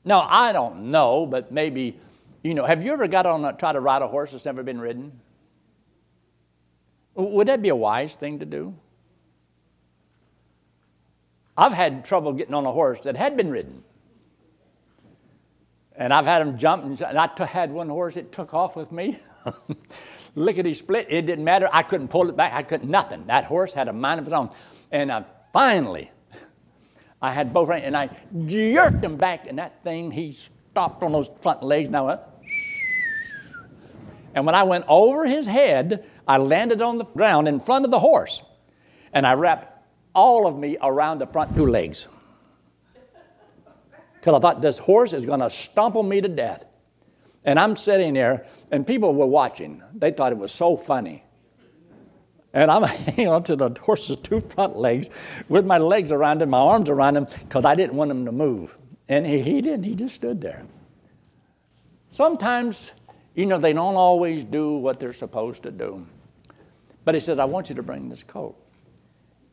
Now, 0.05 0.27
I 0.29 0.53
don't 0.53 0.90
know, 0.90 1.27
but 1.27 1.53
maybe, 1.53 1.99
you 2.42 2.55
know, 2.55 2.64
have 2.64 2.85
you 2.85 2.92
ever 2.92 3.07
got 3.07 3.27
on 3.27 3.45
a, 3.45 3.53
try 3.53 3.73
to 3.73 3.81
ride 3.81 4.03
a 4.03 4.09
horse 4.09 4.33
that's 4.33 4.45
never 4.45 4.62
been 4.62 4.81
ridden? 4.81 5.12
Would 7.14 7.49
that 7.49 7.62
be 7.62 7.68
a 7.68 7.77
wise 7.77 8.16
thing 8.16 8.38
to 8.40 8.47
do? 8.47 8.75
I've 11.57 11.73
had 11.73 12.05
trouble 12.05 12.33
getting 12.33 12.55
on 12.55 12.65
a 12.65 12.73
horse 12.73 13.01
that 13.03 13.17
had 13.17 13.37
been 13.37 13.51
ridden. 13.51 13.83
And 15.95 16.12
I've 16.12 16.25
had 16.25 16.41
them 16.41 16.57
jump, 16.57 16.85
and 16.85 17.03
I 17.19 17.27
t- 17.27 17.45
had 17.45 17.71
one 17.71 17.88
horse, 17.88 18.15
that 18.15 18.33
took 18.33 18.55
off 18.55 18.77
with 18.77 18.91
me. 18.91 19.19
Lickety 20.35 20.73
split, 20.73 21.09
it 21.11 21.27
didn't 21.27 21.45
matter. 21.45 21.69
I 21.71 21.83
couldn't 21.83 22.09
pull 22.09 22.31
it 22.31 22.37
back, 22.37 22.55
I 22.55 22.62
couldn't, 22.62 22.88
nothing. 22.91 23.27
That 23.27 23.45
horse 23.45 23.75
had 23.75 23.88
a 23.88 23.93
mind 23.93 24.21
of 24.21 24.27
its 24.27 24.33
own. 24.33 24.49
And 24.91 25.11
uh, 25.11 25.25
finally, 25.53 26.11
I 27.23 27.33
had 27.33 27.53
both 27.53 27.69
reins, 27.69 27.85
and 27.85 27.97
I 27.97 28.09
jerked 28.47 29.05
him 29.05 29.17
back, 29.17 29.47
and 29.47 29.59
that 29.59 29.83
thing, 29.85 30.11
he 30.11 30.33
stopped 30.33 31.03
on 31.03 31.12
those 31.12 31.29
front 31.43 31.62
legs, 31.62 31.88
and 31.88 31.97
I 31.97 32.01
went, 32.01 32.21
and 34.35 34.47
when 34.47 34.55
I 34.55 34.62
went 34.62 34.87
over 34.88 35.27
his 35.27 35.47
head, 35.47 36.07
I 36.27 36.38
landed 36.38 36.81
on 36.81 36.97
the 36.97 37.05
ground 37.05 37.49
in 37.49 37.61
front 37.61 37.85
of 37.85 37.91
the 37.91 37.99
horse, 37.99 38.43
and 39.12 39.27
I 39.27 39.35
wrapped 39.35 39.72
all 40.14 40.46
of 40.46 40.59
me 40.59 40.77
around 40.83 41.18
the 41.18 41.27
front 41.27 41.55
two 41.57 41.66
legs. 41.66 42.09
Because 44.14 44.35
I 44.35 44.38
thought 44.38 44.61
this 44.61 44.79
horse 44.79 45.12
is 45.12 45.27
going 45.27 45.40
to 45.40 45.51
stumble 45.51 46.03
me 46.03 46.20
to 46.20 46.29
death. 46.29 46.64
And 47.44 47.59
I'm 47.59 47.75
sitting 47.75 48.14
there, 48.14 48.46
and 48.70 48.87
people 48.87 49.14
were 49.14 49.27
watching. 49.27 49.83
They 49.94 50.12
thought 50.12 50.31
it 50.31 50.38
was 50.38 50.53
so 50.53 50.77
funny. 50.77 51.25
And 52.53 52.70
I'm 52.70 52.83
hanging 52.85 53.29
on 53.29 53.42
to 53.44 53.57
the 53.57 53.70
horse's 53.81 54.18
two 54.18 54.40
front 54.40 54.77
legs 54.77 55.09
with 55.48 55.66
my 55.66 55.79
legs 55.79 56.12
around 56.12 56.42
him, 56.42 56.51
my 56.51 56.59
arms 56.59 56.88
around 56.88 57.16
him, 57.16 57.27
because 57.40 57.64
I 57.64 57.75
didn't 57.75 57.96
want 57.96 58.11
him 58.11 58.25
to 58.27 58.33
move. 58.33 58.77
And 59.09 59.27
he, 59.27 59.42
he 59.42 59.61
didn't, 59.61 59.83
he 59.83 59.94
just 59.94 60.14
stood 60.14 60.40
there. 60.40 60.62
Sometimes, 62.11 62.92
you 63.35 63.46
know, 63.46 63.59
they 63.59 63.72
don't 63.72 63.96
always 63.96 64.44
do 64.44 64.77
what 64.77 65.01
they're 65.01 65.12
supposed 65.12 65.62
to 65.64 65.70
do. 65.70 66.07
But 67.05 67.14
he 67.14 67.20
says, 67.20 67.38
I 67.38 67.44
want 67.46 67.68
you 67.68 67.75
to 67.75 67.83
bring 67.83 68.09
this 68.09 68.22
coat. 68.22 68.62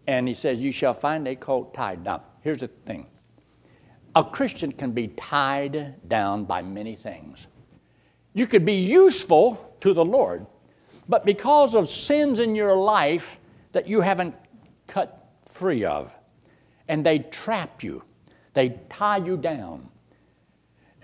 And 0.10 0.28
he 0.28 0.34
says, 0.34 0.60
You 0.60 0.72
shall 0.72 0.96
find 0.96 1.28
a 1.28 1.36
coat 1.36 1.72
tied. 1.76 2.04
Now, 2.04 2.24
here's 2.42 2.62
the 2.62 2.68
thing 2.68 3.06
a 4.16 4.24
Christian 4.24 4.72
can 4.72 4.92
be 4.92 5.10
tied 5.10 6.10
down 6.10 6.46
by 6.46 6.64
many 6.64 6.96
things. 6.96 7.46
You 8.34 8.48
could 8.48 8.66
be 8.66 8.74
useful 8.74 9.76
to 9.82 9.94
the 9.94 10.04
Lord, 10.04 10.48
but 11.08 11.28
because 11.28 11.76
of 11.76 11.88
sins 11.88 12.40
in 12.40 12.56
your 12.56 12.76
life 12.76 13.38
that 13.72 13.88
you 13.88 14.02
haven't 14.02 14.34
cut 14.88 15.30
free 15.46 15.86
of, 15.86 16.12
and 16.88 17.06
they 17.06 17.20
trap 17.20 17.84
you, 17.84 18.02
they 18.56 18.80
tie 18.90 19.18
you 19.18 19.38
down. 19.38 19.90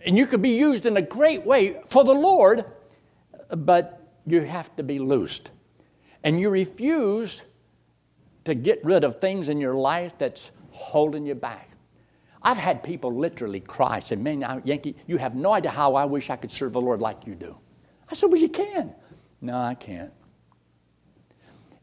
And 0.03 0.17
you 0.17 0.25
could 0.25 0.41
be 0.41 0.57
used 0.57 0.87
in 0.87 0.97
a 0.97 1.01
great 1.03 1.45
way 1.45 1.79
for 1.91 2.03
the 2.03 2.11
Lord, 2.15 2.65
but 3.51 4.01
you 4.25 4.41
have 4.41 4.75
to 4.77 4.83
be 4.83 4.97
loosed. 4.97 5.51
And 6.23 6.39
you 6.39 6.49
refuse 6.49 7.43
to 8.45 8.55
get 8.55 8.84
rid 8.86 9.03
of 9.03 9.19
things 9.19 9.49
in 9.49 9.60
your 9.60 9.75
life 9.75 10.13
that's 10.17 10.51
holding 10.71 11.25
you 11.25 11.36
back. 11.36 11.69
I've 12.41 12.58
had 12.58 12.84
people 12.84 13.13
literally 13.13 13.60
cry, 13.60 13.99
say, 13.99 14.15
Man, 14.15 14.62
Yankee, 14.63 14.95
you 15.08 15.17
have 15.17 15.36
no 15.36 15.53
idea 15.53 15.71
how 15.71 15.95
I 15.95 16.05
wish 16.05 16.29
I 16.29 16.36
could 16.36 16.51
serve 16.51 16.73
the 16.73 16.81
Lord 16.81 17.01
like 17.01 17.25
you 17.25 17.34
do. 17.34 17.58
I 18.10 18.13
said, 18.13 18.31
Well, 18.31 18.41
you 18.41 18.49
can. 18.49 18.93
No, 19.41 19.58
I 19.58 19.73
can't. 19.73 20.12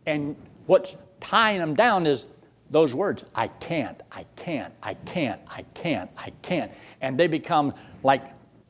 And 0.06 0.36
what's 0.66 0.96
tying 1.20 1.58
them 1.58 1.74
down 1.74 2.06
is 2.06 2.26
those 2.70 2.94
words 2.94 3.24
I 3.34 3.48
can't, 3.48 4.00
I 4.10 4.24
can't, 4.36 4.72
I 4.82 4.94
can't, 4.94 5.40
I 5.48 5.62
can't, 5.74 6.10
I 6.16 6.30
can't. 6.42 6.72
And 7.00 7.18
they 7.18 7.26
become 7.26 7.74
like, 8.02 8.24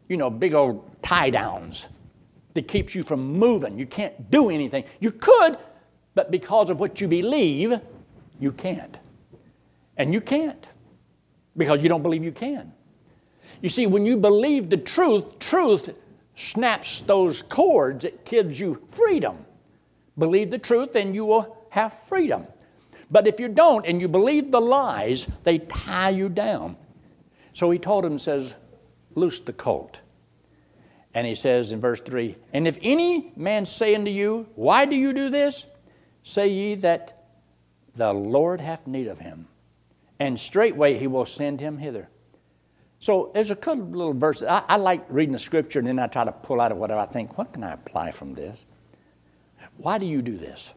you 0.09 0.16
know, 0.16 0.31
big 0.31 0.55
old 0.55 0.85
tie 1.02 1.31
downs 1.31 1.88
that 2.55 2.68
keeps 2.68 2.94
you 2.94 3.02
from 3.02 3.38
moving. 3.38 3.78
You 3.78 3.87
can't 3.87 4.31
do 4.31 4.50
anything. 4.50 4.85
You 5.00 5.12
could, 5.12 5.57
but 6.14 6.31
because 6.31 6.70
of 6.70 6.81
what 6.81 7.01
you 7.01 7.09
believe, 7.09 7.81
you 8.38 8.53
can't. 8.53 8.96
And 9.96 10.12
you 10.12 10.20
can't 10.20 10.66
because 11.57 11.83
you 11.83 11.88
don't 11.88 12.03
believe 12.03 12.25
you 12.25 12.33
can. 12.33 12.72
You 13.61 13.68
see, 13.68 13.87
when 13.87 14.05
you 14.05 14.16
believe 14.16 14.70
the 14.70 14.77
truth, 14.77 15.38
truth 15.38 15.90
snaps 16.35 17.03
those 17.03 17.42
cords, 17.42 18.05
it 18.05 18.25
gives 18.25 18.59
you 18.59 18.83
freedom. 18.90 19.44
Believe 20.18 20.51
the 20.51 20.59
truth, 20.59 20.96
and 20.96 21.14
you 21.14 21.25
will 21.25 21.57
have 21.70 21.94
freedom. 22.07 22.46
But 23.11 23.27
if 23.27 23.38
you 23.38 23.48
don't 23.48 23.87
and 23.87 24.01
you 24.01 24.09
believe 24.09 24.51
the 24.51 24.61
lies, 24.61 25.27
they 25.44 25.59
tie 25.59 26.11
you 26.11 26.29
down. 26.29 26.77
So 27.53 27.70
he 27.70 27.79
told 27.79 28.05
him, 28.05 28.18
says, 28.18 28.55
loose 29.14 29.40
the 29.40 29.53
colt. 29.53 30.01
And 31.14 31.27
he 31.27 31.35
says 31.35 31.72
in 31.72 31.81
verse 31.81 32.01
3 32.01 32.37
And 32.53 32.66
if 32.66 32.79
any 32.83 33.33
man 33.37 33.66
say 33.66 33.94
unto 33.94 34.11
you, 34.11 34.46
Why 34.55 34.87
do 34.87 34.96
you 34.96 35.12
do 35.12 35.29
this? 35.29 35.66
Say 36.22 36.48
ye 36.48 36.74
that 36.76 37.24
the 37.96 38.12
Lord 38.12 38.61
hath 38.61 38.87
need 38.87 39.08
of 39.08 39.18
him, 39.18 39.46
and 40.18 40.38
straightway 40.38 40.98
he 40.98 41.06
will 41.06 41.26
send 41.26 41.61
him 41.61 41.78
hither. 41.78 42.08
So 43.00 43.32
there's 43.35 43.50
a 43.50 43.56
couple 43.56 43.85
little 43.85 44.14
verses. 44.14 44.46
I, 44.48 44.62
I, 44.68 44.76
like 44.76 45.04
reading 45.08 45.32
the 45.32 45.38
scripture 45.38 45.80
and 45.80 45.88
then 45.88 45.98
I 45.98 46.06
try 46.06 46.24
to 46.24 46.30
pull 46.30 46.61
out 46.61 46.70
of 46.70 46.78
whatever 46.78 47.00
I 47.00 47.06
think, 47.06 47.37
what 47.37 47.52
can 47.52 47.64
I 47.64 47.72
apply 47.72 48.12
from 48.12 48.35
this? 48.35 48.64
Why 49.76 49.98
do 49.98 50.06
you 50.06 50.22
do 50.22 50.37
this? 50.37 50.72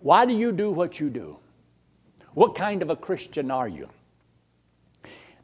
Why 0.00 0.26
do 0.26 0.32
you 0.32 0.50
do 0.50 0.72
what 0.72 0.98
you 0.98 1.08
do? 1.10 1.36
What 2.34 2.56
kind 2.56 2.82
of 2.82 2.90
a 2.90 2.96
Christian 2.96 3.52
are 3.52 3.68
you? 3.68 3.88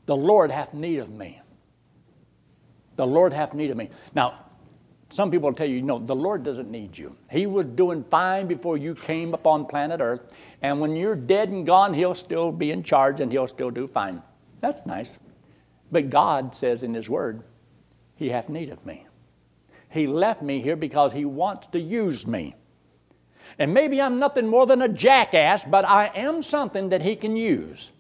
The 0.07 0.17
Lord 0.17 0.51
hath 0.51 0.75
need 0.75 0.99
of 0.99 1.11
me. 1.11 1.41
The 2.97 3.07
Lord 3.07 3.33
hath 3.33 3.55
need 3.55 3.71
of 3.71 3.77
me. 3.77 3.91
Now, 4.15 4.46
some 5.09 5.31
people 5.31 5.49
will 5.49 5.57
tell 5.57 5.69
you, 5.69 5.83
no, 5.83 5.99
the 5.99 6.15
Lord 6.15 6.43
doesn't 6.43 6.71
need 6.71 6.97
you. 6.99 7.17
He 7.31 7.47
was 7.47 7.67
doing 7.67 8.05
fine 8.11 8.47
before 8.47 8.77
you 8.77 8.95
came 8.95 9.35
upon 9.35 9.67
planet 9.67 10.01
Earth, 10.01 10.33
and 10.63 10.81
when 10.81 10.97
you're 10.97 11.17
dead 11.17 11.51
and 11.51 11.65
gone, 11.65 11.95
He'll 11.95 12.15
still 12.15 12.51
be 12.51 12.73
in 12.73 12.83
charge 12.83 13.21
and 13.21 13.31
He'll 13.31 13.47
still 13.47 13.71
do 13.71 13.87
fine. 13.87 14.23
That's 14.61 14.85
nice. 14.85 15.11
But 15.93 16.11
God 16.11 16.55
says 16.55 16.83
in 16.83 16.93
His 16.93 17.09
Word, 17.09 17.43
He 18.17 18.29
hath 18.31 18.49
need 18.49 18.71
of 18.71 18.85
me. 18.85 19.07
He 19.91 20.07
left 20.07 20.43
me 20.43 20.61
here 20.61 20.77
because 20.77 21.13
He 21.13 21.25
wants 21.25 21.69
to 21.69 21.81
use 21.81 22.27
me. 22.27 22.55
And 23.59 23.73
maybe 23.73 24.03
I'm 24.03 24.19
nothing 24.19 24.49
more 24.49 24.67
than 24.67 24.83
a 24.83 24.89
jackass, 24.89 25.65
but 25.65 25.85
I 25.85 26.11
am 26.15 26.43
something 26.43 26.89
that 26.89 27.03
He 27.03 27.15
can 27.15 27.37
use. 27.37 27.93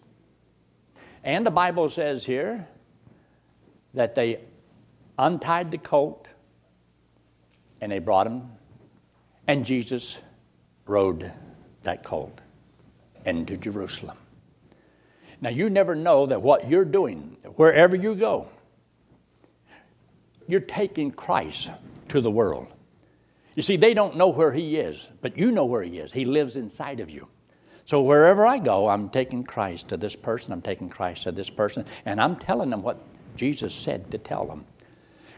And 1.22 1.46
the 1.46 1.50
Bible 1.50 1.88
says 1.88 2.26
here 2.26 2.66
that 3.94 4.14
they 4.14 4.40
untied 5.18 5.70
the 5.70 5.78
colt 5.78 6.28
and 7.80 7.92
they 7.92 7.98
brought 7.98 8.26
him, 8.26 8.50
and 9.46 9.64
Jesus 9.64 10.18
rode 10.86 11.32
that 11.82 12.02
colt 12.02 12.40
into 13.24 13.56
Jerusalem. 13.56 14.16
Now, 15.40 15.50
you 15.50 15.68
never 15.68 15.94
know 15.94 16.26
that 16.26 16.40
what 16.40 16.68
you're 16.68 16.84
doing, 16.84 17.36
wherever 17.56 17.94
you 17.94 18.14
go, 18.14 18.48
you're 20.48 20.60
taking 20.60 21.10
Christ 21.10 21.70
to 22.08 22.20
the 22.20 22.30
world. 22.30 22.68
You 23.54 23.62
see, 23.62 23.76
they 23.76 23.94
don't 23.94 24.16
know 24.16 24.28
where 24.28 24.52
He 24.52 24.76
is, 24.76 25.08
but 25.20 25.36
you 25.36 25.50
know 25.50 25.64
where 25.64 25.82
He 25.82 25.98
is. 25.98 26.12
He 26.12 26.24
lives 26.24 26.56
inside 26.56 27.00
of 27.00 27.10
you. 27.10 27.28
So 27.84 28.02
wherever 28.02 28.46
I 28.46 28.58
go, 28.58 28.88
I'm 28.88 29.10
taking 29.10 29.44
Christ 29.44 29.88
to 29.90 29.96
this 29.96 30.16
person, 30.16 30.52
I'm 30.52 30.62
taking 30.62 30.88
Christ 30.88 31.24
to 31.24 31.32
this 31.32 31.50
person, 31.50 31.84
and 32.04 32.20
I'm 32.20 32.36
telling 32.36 32.70
them 32.70 32.82
what 32.82 32.98
Jesus 33.36 33.74
said 33.74 34.10
to 34.10 34.18
tell 34.18 34.46
them. 34.46 34.64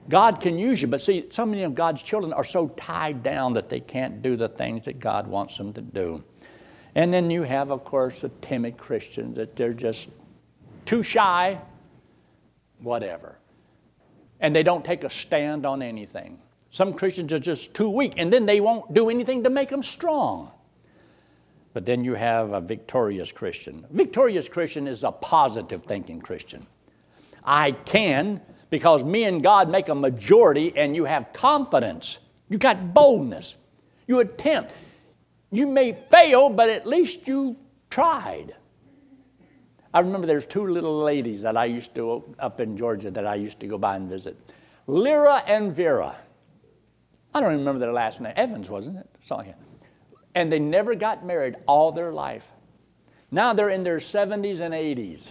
God 0.08 0.40
can 0.40 0.58
use 0.58 0.80
you, 0.80 0.88
but 0.88 1.02
see, 1.02 1.26
so 1.28 1.44
many 1.44 1.64
of 1.64 1.74
God's 1.74 2.02
children 2.02 2.32
are 2.32 2.44
so 2.44 2.68
tied 2.68 3.22
down 3.22 3.52
that 3.54 3.68
they 3.68 3.80
can't 3.80 4.22
do 4.22 4.36
the 4.36 4.48
things 4.48 4.86
that 4.86 4.98
God 4.98 5.26
wants 5.26 5.58
them 5.58 5.72
to 5.74 5.82
do. 5.82 6.24
And 6.94 7.12
then 7.12 7.30
you 7.30 7.42
have, 7.42 7.70
of 7.70 7.84
course, 7.84 8.22
the 8.22 8.30
timid 8.40 8.78
Christians 8.78 9.36
that 9.36 9.54
they're 9.54 9.74
just 9.74 10.08
too 10.86 11.02
shy, 11.02 11.60
whatever. 12.78 13.38
And 14.40 14.56
they 14.56 14.62
don't 14.62 14.84
take 14.84 15.04
a 15.04 15.10
stand 15.10 15.66
on 15.66 15.82
anything. 15.82 16.38
Some 16.70 16.94
Christians 16.94 17.32
are 17.32 17.38
just 17.38 17.74
too 17.74 17.90
weak, 17.90 18.14
and 18.16 18.32
then 18.32 18.46
they 18.46 18.60
won't 18.60 18.94
do 18.94 19.10
anything 19.10 19.44
to 19.44 19.50
make 19.50 19.68
them 19.68 19.82
strong. 19.82 20.50
But 21.74 21.84
then 21.84 22.04
you 22.04 22.14
have 22.14 22.52
a 22.52 22.60
victorious 22.60 23.30
Christian. 23.30 23.86
Victorious 23.90 24.48
Christian 24.48 24.88
is 24.88 25.04
a 25.04 25.12
positive 25.12 25.82
thinking 25.82 26.20
Christian. 26.20 26.66
I 27.44 27.72
can 27.72 28.40
because 28.70 29.02
me 29.04 29.24
and 29.24 29.42
God 29.42 29.70
make 29.70 29.88
a 29.88 29.94
majority 29.94 30.72
and 30.76 30.94
you 30.94 31.04
have 31.04 31.32
confidence. 31.32 32.18
You 32.48 32.58
got 32.58 32.94
boldness. 32.94 33.56
You 34.06 34.20
attempt. 34.20 34.72
You 35.50 35.66
may 35.66 35.92
fail, 35.92 36.50
but 36.50 36.68
at 36.68 36.86
least 36.86 37.26
you 37.26 37.56
tried. 37.90 38.54
I 39.94 40.00
remember 40.00 40.26
there's 40.26 40.46
two 40.46 40.66
little 40.66 41.02
ladies 41.02 41.42
that 41.42 41.56
I 41.56 41.64
used 41.64 41.94
to, 41.94 42.22
up 42.38 42.60
in 42.60 42.76
Georgia, 42.76 43.10
that 43.10 43.26
I 43.26 43.36
used 43.36 43.58
to 43.60 43.66
go 43.66 43.78
by 43.78 43.96
and 43.96 44.08
visit 44.08 44.36
Lyra 44.86 45.42
and 45.46 45.72
Vera. 45.72 46.14
I 47.34 47.40
don't 47.40 47.52
remember 47.52 47.78
their 47.78 47.92
last 47.92 48.20
name. 48.20 48.32
Evans, 48.36 48.68
wasn't 48.70 48.98
it? 48.98 49.08
Something. 49.24 49.54
And 50.34 50.50
they 50.50 50.58
never 50.58 50.94
got 50.94 51.24
married 51.24 51.56
all 51.66 51.92
their 51.92 52.12
life. 52.12 52.44
Now 53.30 53.52
they're 53.52 53.68
in 53.70 53.82
their 53.82 53.98
70s 53.98 54.60
and 54.60 54.74
80s. 54.74 55.28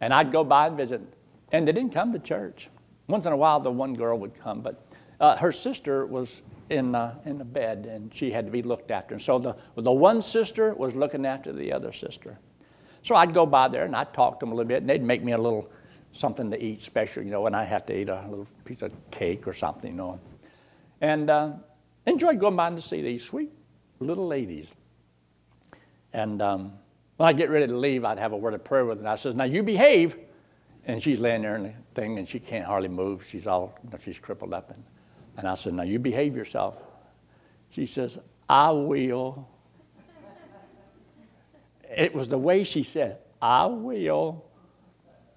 And 0.00 0.12
I'd 0.12 0.30
go 0.30 0.44
by 0.44 0.68
and 0.68 0.76
visit. 0.76 1.00
And 1.52 1.66
they 1.66 1.72
didn't 1.72 1.92
come 1.92 2.12
to 2.12 2.18
church. 2.18 2.68
Once 3.08 3.26
in 3.26 3.32
a 3.32 3.36
while, 3.36 3.60
the 3.60 3.70
one 3.70 3.94
girl 3.94 4.18
would 4.18 4.34
come, 4.40 4.60
but 4.60 4.86
uh, 5.20 5.36
her 5.36 5.52
sister 5.52 6.06
was 6.06 6.42
in, 6.70 6.94
uh, 6.94 7.14
in 7.24 7.38
the 7.38 7.44
bed 7.44 7.86
and 7.88 8.12
she 8.12 8.30
had 8.30 8.46
to 8.46 8.50
be 8.50 8.62
looked 8.62 8.90
after. 8.90 9.14
And 9.14 9.22
so 9.22 9.38
the, 9.38 9.56
the 9.76 9.92
one 9.92 10.22
sister 10.22 10.74
was 10.74 10.94
looking 10.96 11.24
after 11.24 11.52
the 11.52 11.72
other 11.72 11.92
sister. 11.92 12.38
So 13.02 13.14
I'd 13.14 13.32
go 13.32 13.46
by 13.46 13.68
there 13.68 13.84
and 13.84 13.94
I'd 13.94 14.12
talk 14.12 14.40
to 14.40 14.46
them 14.46 14.52
a 14.52 14.56
little 14.56 14.68
bit, 14.68 14.78
and 14.78 14.90
they'd 14.90 15.02
make 15.02 15.22
me 15.22 15.32
a 15.32 15.38
little 15.38 15.70
something 16.12 16.50
to 16.50 16.62
eat 16.62 16.82
special, 16.82 17.22
you 17.22 17.30
know, 17.30 17.46
and 17.46 17.54
I 17.54 17.62
have 17.62 17.86
to 17.86 17.96
eat 17.96 18.08
a 18.08 18.24
little 18.28 18.48
piece 18.64 18.82
of 18.82 18.92
cake 19.10 19.46
or 19.46 19.54
something, 19.54 19.92
you 19.92 19.96
know. 19.96 20.20
And 21.00 21.30
uh, 21.30 21.52
enjoyed 22.06 22.40
going 22.40 22.56
by 22.56 22.70
to 22.70 22.80
see 22.80 23.02
these 23.02 23.22
sweet 23.22 23.52
little 24.00 24.26
ladies. 24.26 24.66
And 26.12 26.42
um, 26.42 26.72
when 27.16 27.28
I 27.28 27.32
get 27.32 27.50
ready 27.50 27.66
to 27.66 27.76
leave, 27.76 28.04
I'd 28.04 28.18
have 28.18 28.32
a 28.32 28.36
word 28.36 28.54
of 28.54 28.64
prayer 28.64 28.84
with 28.84 28.98
them. 28.98 29.06
I 29.06 29.16
says, 29.16 29.34
"Now 29.34 29.44
you 29.44 29.62
behave." 29.62 30.18
And 30.86 31.02
she's 31.02 31.18
laying 31.18 31.42
there 31.42 31.56
in 31.56 31.64
the 31.64 31.74
thing, 31.94 32.18
and 32.18 32.28
she 32.28 32.38
can't 32.38 32.64
hardly 32.64 32.88
move. 32.88 33.26
She's 33.26 33.46
all, 33.46 33.76
you 33.82 33.90
know, 33.90 33.98
she's 34.02 34.18
crippled 34.18 34.54
up. 34.54 34.70
And, 34.70 34.82
and 35.36 35.48
I 35.48 35.54
said, 35.54 35.74
Now 35.74 35.82
you 35.82 35.98
behave 35.98 36.36
yourself. 36.36 36.76
She 37.70 37.86
says, 37.86 38.18
I 38.48 38.70
will. 38.70 39.48
It 41.94 42.14
was 42.14 42.28
the 42.28 42.38
way 42.38 42.64
she 42.64 42.82
said, 42.82 43.18
I 43.42 43.66
will. 43.66 44.44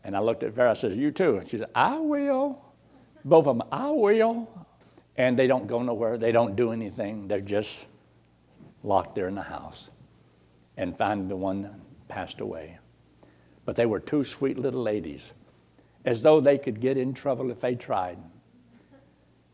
And 0.04 0.16
I 0.16 0.20
looked 0.20 0.44
at 0.44 0.54
Vera, 0.54 0.72
I 0.72 0.74
said, 0.76 0.94
You 0.94 1.12
too. 1.12 1.38
And 1.38 1.48
she 1.48 1.58
said, 1.58 1.70
I 1.74 1.98
will. 1.98 2.64
Both 3.26 3.48
of 3.48 3.58
them, 3.58 3.68
I 3.72 3.90
will. 3.90 4.48
And 5.18 5.38
they 5.38 5.48
don't 5.48 5.68
go 5.68 5.82
nowhere. 5.82 6.18
They 6.18 6.32
don't 6.32 6.56
do 6.56 6.72
anything. 6.72 7.28
They're 7.28 7.42
just 7.42 7.86
locked 8.84 9.16
there 9.16 9.28
in 9.28 9.36
the 9.36 9.42
house. 9.42 9.90
And 10.78 10.98
finally, 10.98 11.28
the 11.28 11.36
one 11.36 11.82
passed 12.08 12.40
away. 12.40 12.78
But 13.66 13.76
they 13.76 13.86
were 13.86 14.00
two 14.00 14.24
sweet 14.24 14.58
little 14.58 14.82
ladies, 14.82 15.34
as 16.06 16.22
though 16.22 16.40
they 16.40 16.58
could 16.58 16.80
get 16.80 16.98
in 16.98 17.14
trouble 17.14 17.52
if 17.52 17.60
they 17.60 17.76
tried. 17.76 18.18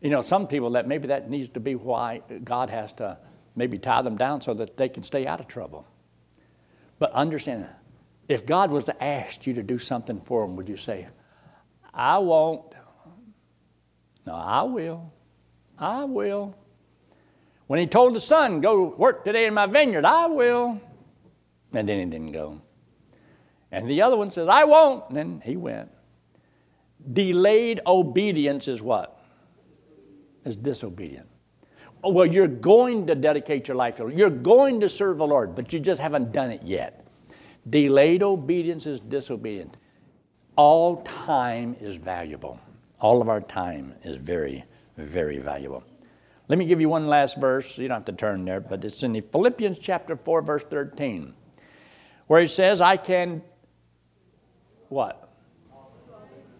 You 0.00 0.10
know, 0.10 0.22
some 0.22 0.46
people 0.46 0.70
that 0.72 0.86
maybe 0.86 1.08
that 1.08 1.30
needs 1.30 1.48
to 1.50 1.60
be 1.60 1.74
why 1.74 2.22
God 2.44 2.70
has 2.70 2.92
to 2.94 3.18
maybe 3.56 3.78
tie 3.78 4.02
them 4.02 4.16
down 4.16 4.40
so 4.40 4.54
that 4.54 4.76
they 4.76 4.88
can 4.88 5.02
stay 5.02 5.26
out 5.26 5.40
of 5.40 5.48
trouble. 5.48 5.86
But 6.98 7.12
understand, 7.12 7.66
if 8.28 8.46
God 8.46 8.70
was 8.70 8.84
to 8.84 9.04
ask 9.04 9.46
you 9.46 9.54
to 9.54 9.62
do 9.62 9.78
something 9.78 10.20
for 10.20 10.44
him, 10.44 10.56
would 10.56 10.68
you 10.68 10.76
say, 10.76 11.08
I 11.92 12.18
won't? 12.18 12.74
No, 14.26 14.34
I 14.34 14.62
will. 14.62 15.12
I 15.78 16.04
will. 16.04 16.54
When 17.66 17.80
he 17.80 17.86
told 17.86 18.14
the 18.14 18.20
son, 18.20 18.60
go 18.60 18.94
work 18.96 19.24
today 19.24 19.46
in 19.46 19.54
my 19.54 19.66
vineyard, 19.66 20.04
I 20.04 20.26
will. 20.26 20.80
And 21.72 21.88
then 21.88 21.98
he 21.98 22.04
didn't 22.04 22.32
go. 22.32 22.60
And 23.72 23.88
the 23.90 24.02
other 24.02 24.16
one 24.16 24.30
says, 24.30 24.48
I 24.48 24.64
won't. 24.64 25.08
And 25.08 25.16
then 25.16 25.42
he 25.44 25.56
went. 25.56 25.90
Delayed 27.12 27.80
obedience 27.86 28.68
is 28.68 28.82
what? 28.82 29.20
Is 30.44 30.56
disobedient. 30.56 31.28
Oh, 32.02 32.10
well, 32.10 32.26
you're 32.26 32.46
going 32.46 33.06
to 33.06 33.14
dedicate 33.14 33.68
your 33.68 33.76
life 33.76 33.96
to. 33.96 34.08
You're 34.08 34.30
going 34.30 34.80
to 34.80 34.88
serve 34.88 35.18
the 35.18 35.26
Lord, 35.26 35.54
but 35.54 35.72
you 35.72 35.80
just 35.80 36.00
haven't 36.00 36.32
done 36.32 36.50
it 36.50 36.62
yet. 36.62 37.06
Delayed 37.70 38.22
obedience 38.22 38.86
is 38.86 39.00
disobedient. 39.00 39.76
All 40.56 41.02
time 41.02 41.76
is 41.80 41.96
valuable. 41.96 42.60
All 43.00 43.20
of 43.20 43.28
our 43.28 43.40
time 43.40 43.94
is 44.04 44.16
very, 44.16 44.64
very 44.96 45.38
valuable. 45.38 45.82
Let 46.48 46.58
me 46.58 46.64
give 46.64 46.80
you 46.80 46.88
one 46.88 47.08
last 47.08 47.38
verse. 47.38 47.76
You 47.76 47.88
don't 47.88 47.96
have 47.96 48.04
to 48.04 48.12
turn 48.12 48.44
there, 48.44 48.60
but 48.60 48.84
it's 48.84 49.02
in 49.02 49.12
the 49.12 49.20
Philippians 49.20 49.78
chapter 49.78 50.16
4, 50.16 50.42
verse 50.42 50.62
13, 50.64 51.34
where 52.28 52.40
he 52.40 52.46
says, 52.46 52.80
I 52.80 52.96
can 52.96 53.42
what? 54.88 55.25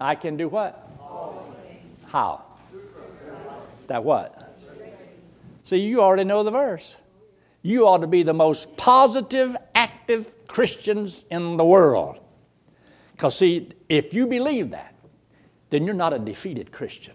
I 0.01 0.15
can 0.15 0.37
do 0.37 0.49
what? 0.49 0.89
How? 2.07 2.43
That 3.87 4.03
what? 4.05 4.57
See, 5.65 5.79
you 5.79 6.01
already 6.01 6.25
know 6.25 6.45
the 6.45 6.51
verse. 6.51 6.97
You 7.63 7.89
ought 7.89 7.99
to 7.99 8.07
be 8.07 8.23
the 8.23 8.33
most 8.33 8.77
positive, 8.77 9.57
active 9.75 10.33
Christians 10.47 11.25
in 11.31 11.57
the 11.57 11.65
world. 11.65 12.21
Because, 13.13 13.37
see, 13.37 13.71
if 13.89 14.15
you 14.15 14.27
believe 14.27 14.71
that, 14.71 14.95
then 15.71 15.85
you're 15.85 15.95
not 15.95 16.13
a 16.13 16.19
defeated 16.19 16.71
Christian. 16.71 17.15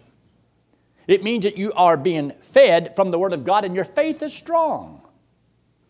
It 1.06 1.22
means 1.22 1.44
that 1.44 1.56
you 1.56 1.72
are 1.72 1.96
being 1.96 2.32
fed 2.52 2.94
from 2.94 3.10
the 3.10 3.18
Word 3.18 3.32
of 3.32 3.44
God 3.44 3.64
and 3.64 3.74
your 3.74 3.84
faith 3.84 4.22
is 4.22 4.32
strong. 4.32 5.00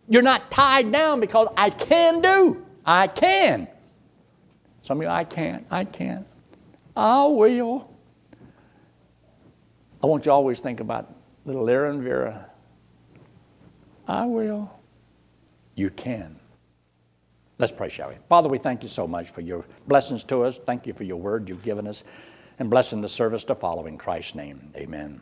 You're 0.09 0.22
not 0.22 0.51
tied 0.51 0.90
down 0.93 1.20
because 1.20 1.49
I 1.57 1.70
can 1.70 2.20
do. 2.20 2.64
I 2.84 3.07
can. 3.09 3.68
Some 4.82 4.99
of 4.99 5.03
you, 5.03 5.09
I 5.09 5.24
can't, 5.24 5.66
I 5.70 5.84
can't. 5.84 6.26
I 6.97 7.24
will. 7.26 7.90
I 10.03 10.07
want 10.07 10.24
you 10.24 10.30
to 10.30 10.32
always 10.32 10.61
think 10.61 10.80
about 10.80 11.14
little 11.45 11.68
and 11.68 12.03
Vera. 12.03 12.47
I 14.07 14.26
will. 14.26 14.70
You 15.74 15.90
can. 15.90 16.36
Let's 17.59 17.72
pray, 17.72 17.88
shall 17.88 18.09
we? 18.09 18.16
Father, 18.28 18.49
we 18.49 18.59
thank 18.59 18.82
you 18.82 18.88
so 18.88 19.07
much 19.07 19.30
for 19.30 19.40
your 19.40 19.64
blessings 19.86 20.24
to 20.24 20.43
us. 20.43 20.59
Thank 20.59 20.86
you 20.86 20.93
for 20.93 21.05
your 21.05 21.18
word 21.18 21.49
you've 21.49 21.62
given 21.62 21.86
us 21.86 22.03
and 22.59 22.68
blessing 22.68 23.01
the 23.01 23.09
service 23.09 23.45
to 23.45 23.55
follow 23.55 23.86
in 23.86 23.97
Christ's 23.97 24.34
name. 24.34 24.72
Amen. 24.76 25.20